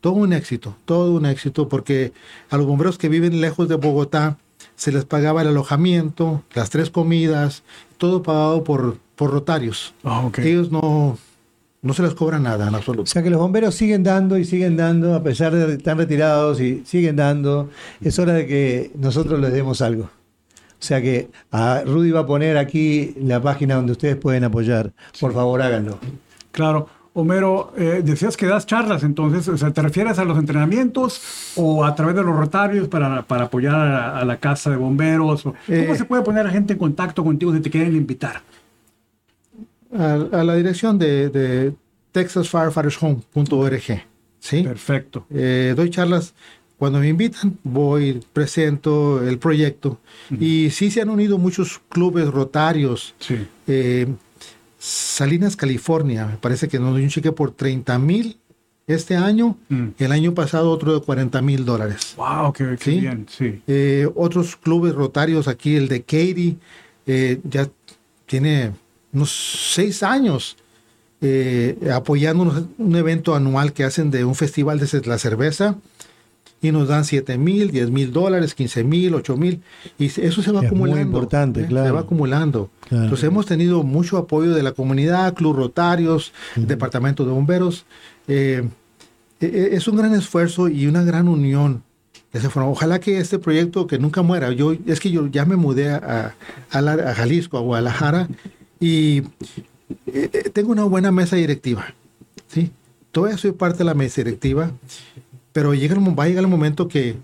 Todo 0.00 0.12
un 0.12 0.32
éxito, 0.32 0.76
todo 0.84 1.14
un 1.14 1.26
éxito, 1.26 1.68
porque 1.68 2.12
a 2.48 2.56
los 2.56 2.64
bomberos 2.66 2.96
que 2.96 3.08
viven 3.08 3.40
lejos 3.40 3.68
de 3.68 3.74
Bogotá 3.74 4.38
se 4.76 4.92
les 4.92 5.04
pagaba 5.04 5.42
el 5.42 5.48
alojamiento, 5.48 6.44
las 6.54 6.70
tres 6.70 6.90
comidas, 6.90 7.64
todo 7.96 8.22
pagado 8.22 8.62
por, 8.62 8.98
por 9.16 9.32
rotarios. 9.32 9.94
Ah, 10.04 10.30
Ellos 10.38 10.70
no, 10.70 11.18
no 11.82 11.92
se 11.92 12.02
les 12.02 12.14
cobra 12.14 12.38
nada 12.38 12.68
en 12.68 12.74
absoluto. 12.76 13.02
O 13.02 13.06
sea 13.06 13.24
que 13.24 13.30
los 13.30 13.40
bomberos 13.40 13.74
siguen 13.74 14.04
dando 14.04 14.38
y 14.38 14.44
siguen 14.44 14.76
dando, 14.76 15.16
a 15.16 15.24
pesar 15.24 15.52
de 15.52 15.74
estar 15.74 15.96
retirados 15.96 16.60
y 16.60 16.84
siguen 16.84 17.16
dando. 17.16 17.68
Es 18.00 18.18
hora 18.20 18.34
de 18.34 18.46
que 18.46 18.92
nosotros 18.94 19.40
les 19.40 19.52
demos 19.52 19.82
algo. 19.82 20.08
O 20.80 20.82
sea 20.82 21.02
que 21.02 21.28
a 21.50 21.82
Rudy 21.84 22.12
va 22.12 22.20
a 22.20 22.26
poner 22.26 22.56
aquí 22.56 23.14
la 23.20 23.42
página 23.42 23.74
donde 23.74 23.92
ustedes 23.92 24.16
pueden 24.16 24.44
apoyar. 24.44 24.92
Por 25.20 25.32
favor, 25.32 25.60
háganlo. 25.60 25.98
Claro. 26.52 26.88
Homero, 27.14 27.72
eh, 27.76 28.02
decías 28.04 28.36
que 28.36 28.46
das 28.46 28.64
charlas, 28.64 29.02
entonces, 29.02 29.48
o 29.48 29.56
sea, 29.56 29.72
¿te 29.72 29.82
refieres 29.82 30.20
a 30.20 30.24
los 30.24 30.38
entrenamientos 30.38 31.52
o 31.56 31.84
a 31.84 31.92
través 31.96 32.14
de 32.14 32.22
los 32.22 32.36
rotarios 32.36 32.86
para, 32.86 33.22
para 33.22 33.44
apoyar 33.46 33.74
a, 33.74 34.24
la 34.24 34.36
casa 34.36 34.70
de 34.70 34.76
bomberos? 34.76 35.42
¿Cómo 35.42 35.56
eh, 35.66 35.96
se 35.96 36.04
puede 36.04 36.22
poner 36.22 36.46
a 36.46 36.50
gente 36.50 36.74
en 36.74 36.78
contacto 36.78 37.24
contigo 37.24 37.52
si 37.52 37.58
te 37.58 37.70
quieren 37.70 37.96
invitar? 37.96 38.42
A, 39.92 40.44
la 40.44 40.54
dirección 40.54 40.96
de, 40.96 41.28
de 41.30 41.74
texasfirefightershome.org. 42.12 44.04
¿sí? 44.38 44.62
Perfecto. 44.62 45.26
Eh, 45.30 45.74
doy 45.76 45.90
charlas 45.90 46.34
cuando 46.78 47.00
me 47.00 47.08
invitan, 47.08 47.58
voy, 47.64 48.20
presento 48.32 49.26
el 49.26 49.38
proyecto. 49.38 49.98
Y 50.38 50.70
sí 50.70 50.92
se 50.92 51.00
han 51.00 51.10
unido 51.10 51.36
muchos 51.36 51.80
clubes 51.88 52.28
rotarios. 52.28 53.16
Eh, 53.66 54.06
Salinas, 54.78 55.56
California, 55.56 56.26
me 56.26 56.36
parece 56.36 56.68
que 56.68 56.78
nos 56.78 56.94
dio 56.94 57.02
un 57.02 57.10
cheque 57.10 57.32
por 57.32 57.50
30 57.50 57.98
mil 57.98 58.38
este 58.86 59.16
año. 59.16 59.58
Mm. 59.68 59.88
El 59.98 60.12
año 60.12 60.34
pasado 60.34 60.70
otro 60.70 60.94
de 60.94 61.04
40 61.04 61.42
mil 61.42 61.64
dólares. 61.64 62.14
¡Wow! 62.16 62.52
¡Qué, 62.52 62.76
bien! 62.92 63.26
Sí. 63.28 63.60
Eh, 63.66 64.08
otros 64.14 64.54
clubes 64.54 64.94
rotarios 64.94 65.48
aquí, 65.48 65.74
el 65.74 65.88
de 65.88 66.02
Katy, 66.02 66.58
eh, 67.06 67.40
ya 67.42 67.68
tiene 68.26 68.70
unos 69.12 69.72
seis 69.74 70.04
años 70.04 70.56
apoyando 71.92 72.68
un, 72.78 72.94
evento 72.94 73.34
anual 73.34 73.72
que 73.72 73.82
hacen 73.82 74.12
de 74.12 74.24
un 74.24 74.36
festival 74.36 74.78
de 74.78 75.02
la 75.04 75.18
cerveza 75.18 75.76
y 76.60 76.72
nos 76.72 76.88
dan 76.88 77.04
7 77.04 77.38
mil, 77.38 77.70
10 77.70 77.90
mil 77.90 78.12
dólares, 78.12 78.54
15 78.54 78.84
mil, 78.84 79.14
8 79.14 79.36
mil, 79.36 79.62
y 79.98 80.06
eso 80.06 80.42
se 80.42 80.50
va 80.50 80.60
acumulando. 80.60 80.96
Muy 80.96 81.06
importante, 81.06 81.66
claro. 81.66 81.86
Se 81.86 81.92
va 81.92 82.00
acumulando. 82.00 82.70
Entonces 82.90 83.24
hemos 83.24 83.46
tenido 83.46 83.82
mucho 83.82 84.16
apoyo 84.16 84.54
de 84.54 84.62
la 84.62 84.72
comunidad, 84.72 85.34
Club 85.34 85.56
Rotarios, 85.56 86.32
Departamento 86.56 87.24
de 87.24 87.32
Bomberos. 87.32 87.84
Eh, 88.26 88.68
e, 89.40 89.46
e, 89.46 89.76
es 89.76 89.86
un 89.86 89.96
gran 89.96 90.14
esfuerzo 90.14 90.68
y 90.68 90.86
una 90.86 91.02
gran 91.02 91.28
unión. 91.28 91.82
De 92.32 92.40
esa 92.40 92.50
forma. 92.50 92.68
Ojalá 92.68 93.00
que 93.00 93.18
este 93.18 93.38
proyecto 93.38 93.86
que 93.86 93.98
nunca 93.98 94.20
muera. 94.20 94.52
Yo 94.52 94.74
es 94.86 95.00
que 95.00 95.10
yo 95.10 95.28
ya 95.28 95.46
me 95.46 95.56
mudé 95.56 95.88
a, 95.88 96.34
a, 96.70 97.14
Jalisco, 97.14 97.56
a 97.56 97.62
Guadalajara, 97.62 98.28
y 98.78 99.22
eh, 100.06 100.30
eh, 100.32 100.50
tengo 100.52 100.72
una 100.72 100.84
buena 100.84 101.10
mesa 101.10 101.36
directiva. 101.36 101.94
¿sí? 102.48 102.70
Todavía 103.12 103.38
soy 103.38 103.52
parte 103.52 103.78
de 103.78 103.84
la 103.84 103.94
mesa 103.94 104.22
directiva 104.22 104.72
pero 105.58 105.74
llega 105.74 105.96
va 105.98 106.22
a 106.22 106.28
llegar 106.28 106.44
el 106.44 106.50
momento 106.50 106.86
que 106.86 107.16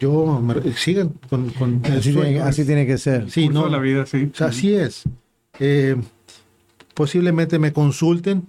yo 0.00 0.42
sigan 0.74 1.12
con, 1.28 1.52
así, 1.84 2.14
tiene, 2.14 2.40
así, 2.40 2.64
tiene, 2.64 2.86
que 2.86 2.96
ser. 2.96 3.30
Sí, 3.30 3.50
no, 3.50 3.68
la 3.68 3.78
vida, 3.78 4.06
sí. 4.06 4.32
así 4.38 4.72
es. 4.72 5.02
Eh, 5.60 5.96
posiblemente 6.94 7.58
me 7.58 7.74
consulten 7.74 8.46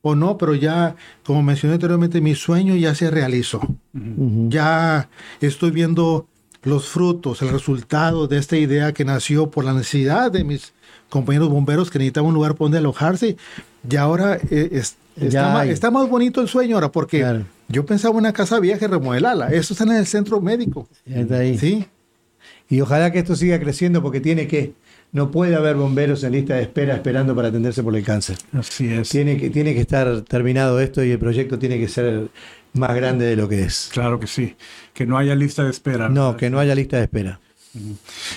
o 0.00 0.14
no, 0.14 0.38
pero 0.38 0.54
ya, 0.54 0.96
como 1.22 1.42
mencioné 1.42 1.74
anteriormente, 1.74 2.22
mi 2.22 2.34
sueño 2.34 2.76
ya 2.76 2.94
se 2.94 3.10
realizó. 3.10 3.60
Ya 3.92 5.10
estoy 5.42 5.70
viendo 5.70 6.26
los 6.62 6.88
frutos, 6.88 7.42
el 7.42 7.50
resultado 7.50 8.26
de 8.26 8.38
esta 8.38 8.56
idea 8.56 8.94
que 8.94 9.04
nació 9.04 9.50
por 9.50 9.66
la 9.66 9.74
necesidad 9.74 10.32
de 10.32 10.44
mis 10.44 10.72
compañeros 11.10 11.50
bomberos 11.50 11.90
que 11.90 11.98
necesitaban 11.98 12.28
un 12.28 12.36
lugar 12.36 12.54
por 12.54 12.66
donde 12.66 12.78
alojarse. 12.78 13.36
Y 13.86 13.96
ahora 13.96 14.38
eh, 14.50 14.82
Está, 15.16 15.90
más, 15.90 16.08
bonito 16.08 16.40
el 16.40 16.48
sueño 16.48 16.76
ahora 16.76 16.90
porque 16.90 17.44
yo 17.68 17.86
pensaba 17.86 18.16
una 18.16 18.32
casa 18.32 18.58
vieja 18.60 18.84
y 18.84 18.88
remodelarla. 18.88 19.48
Eso 19.48 19.74
está 19.74 19.84
en 19.84 19.92
el 19.92 20.06
centro 20.06 20.40
médico. 20.40 20.88
Está 21.06 21.38
ahí. 21.38 21.58
Sí. 21.58 21.86
Y 22.68 22.80
ojalá 22.80 23.12
que 23.12 23.20
esto 23.20 23.36
siga 23.36 23.58
creciendo 23.60 24.02
porque 24.02 24.20
tiene 24.20 24.46
que. 24.46 24.72
No 25.12 25.30
puede 25.30 25.54
haber 25.54 25.76
bomberos 25.76 26.24
en 26.24 26.32
lista 26.32 26.54
de 26.54 26.62
espera 26.62 26.94
esperando 26.94 27.36
para 27.36 27.48
atenderse 27.48 27.84
por 27.84 27.94
el 27.94 28.04
cáncer. 28.04 28.36
Así 28.52 28.92
es. 28.92 29.08
Tiene 29.10 29.36
que, 29.36 29.48
tiene 29.48 29.72
que 29.72 29.80
estar 29.80 30.22
terminado 30.22 30.80
esto 30.80 31.04
y 31.04 31.12
el 31.12 31.20
proyecto 31.20 31.56
tiene 31.56 31.78
que 31.78 31.86
ser 31.86 32.30
más 32.72 32.96
grande 32.96 33.24
de 33.24 33.36
lo 33.36 33.48
que 33.48 33.62
es. 33.62 33.90
Claro 33.92 34.18
que 34.18 34.26
sí. 34.26 34.56
Que 34.92 35.06
no 35.06 35.16
haya 35.16 35.36
lista 35.36 35.62
de 35.62 35.70
espera. 35.70 36.08
No, 36.08 36.36
que 36.36 36.50
no 36.50 36.58
haya 36.58 36.74
lista 36.74 36.96
de 36.96 37.04
espera. 37.04 37.38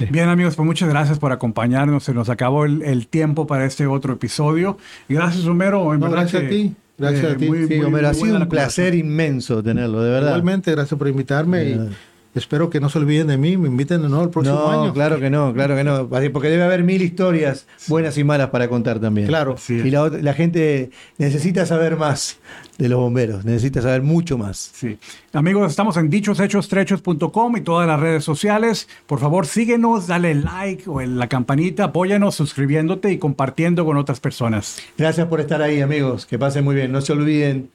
Bien 0.10 0.30
amigos, 0.30 0.56
pues 0.56 0.66
muchas 0.66 0.90
gracias 0.90 1.20
por 1.20 1.32
acompañarnos. 1.32 2.04
Se 2.04 2.14
nos 2.14 2.30
acabó 2.30 2.66
el, 2.66 3.08
tiempo 3.08 3.48
para 3.48 3.66
este 3.66 3.88
otro 3.88 4.14
episodio. 4.14 4.78
Gracias 5.08 5.46
Homero. 5.46 5.88
gracias 6.00 6.44
a 6.44 6.50
ti. 6.50 6.74
Gracias 6.98 7.34
a 7.34 7.38
ti. 7.38 7.48
Homero, 7.48 8.08
ha 8.08 8.14
sido 8.14 8.38
un 8.38 8.50
placer 8.50 8.96
inmenso 8.96 9.62
tenerlo, 9.62 10.02
de 10.02 10.12
verdad. 10.12 10.30
Igualmente, 10.30 10.72
gracias 10.72 10.98
por 10.98 11.08
invitarme. 11.08 11.64
Y, 11.64 11.90
espero 12.38 12.70
que 12.70 12.80
no 12.80 12.90
se 12.90 13.00
olviden 13.00 13.28
de 13.28 13.38
mí, 13.38 13.58
me 13.58 13.68
inviten 13.68 14.02
de 14.02 14.10
nuevo 14.10 14.24
el 14.24 14.30
próximo 14.30 14.56
no, 14.56 14.70
año. 14.70 14.94
Claro 14.94 15.20
que 15.20 15.30
no, 15.30 15.54
claro 15.54 15.76
que 15.76 15.84
no, 15.84 16.10
porque 16.10 16.50
debe 16.50 16.64
haber 16.64 16.84
mil 16.84 17.02
historias 17.02 17.68
buenas 17.88 18.18
y 18.18 18.24
malas 18.24 18.50
para 18.50 18.68
contar 18.68 19.00
también. 19.00 19.28
Claro. 19.28 19.56
Y 19.70 19.90
la, 19.90 20.34
gente 20.34 20.92
necesita 21.18 21.66
saber 21.66 21.98
más 21.98 22.38
de 22.78 22.90
los 22.90 23.00
bomberos, 23.00 23.46
necesita 23.46 23.82
saber 23.82 24.02
mucho 24.02 24.38
más. 24.38 24.72
Sí. 24.74 24.98
Amigos, 25.34 25.70
estamos 25.72 25.98
en 25.98 26.10
dichoshechos.com 26.10 27.58
y 27.58 27.62
todas 27.62 27.88
las 27.88 28.00
redes 28.00 28.24
sociales. 28.24 28.88
Por 29.06 29.20
favor, 29.20 29.48
síguenos, 29.48 30.08
dale 30.08 30.36
like 30.36 30.84
o 30.88 31.02
en 31.02 31.18
la 31.18 31.28
campanita, 31.28 31.86
apóyanos 31.86 32.36
suscribiéndote 32.36 33.12
y 33.12 33.18
compartiendo 33.18 33.86
con 33.86 33.98
otras 33.98 34.20
personas. 34.20 34.80
Gracias 34.98 35.28
por 35.28 35.40
estar 35.40 35.62
ahí, 35.62 35.82
amigos. 35.82 36.26
Que 36.26 36.38
pasen 36.38 36.64
muy 36.64 36.76
bien. 36.76 36.92
No 36.92 37.02
se 37.02 37.14
olviden 37.14 37.70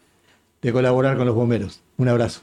de 0.62 0.72
colaborar 0.72 1.16
con 1.16 1.26
los 1.26 1.34
bomberos. 1.34 1.82
Un 1.96 2.08
abrazo. 2.08 2.42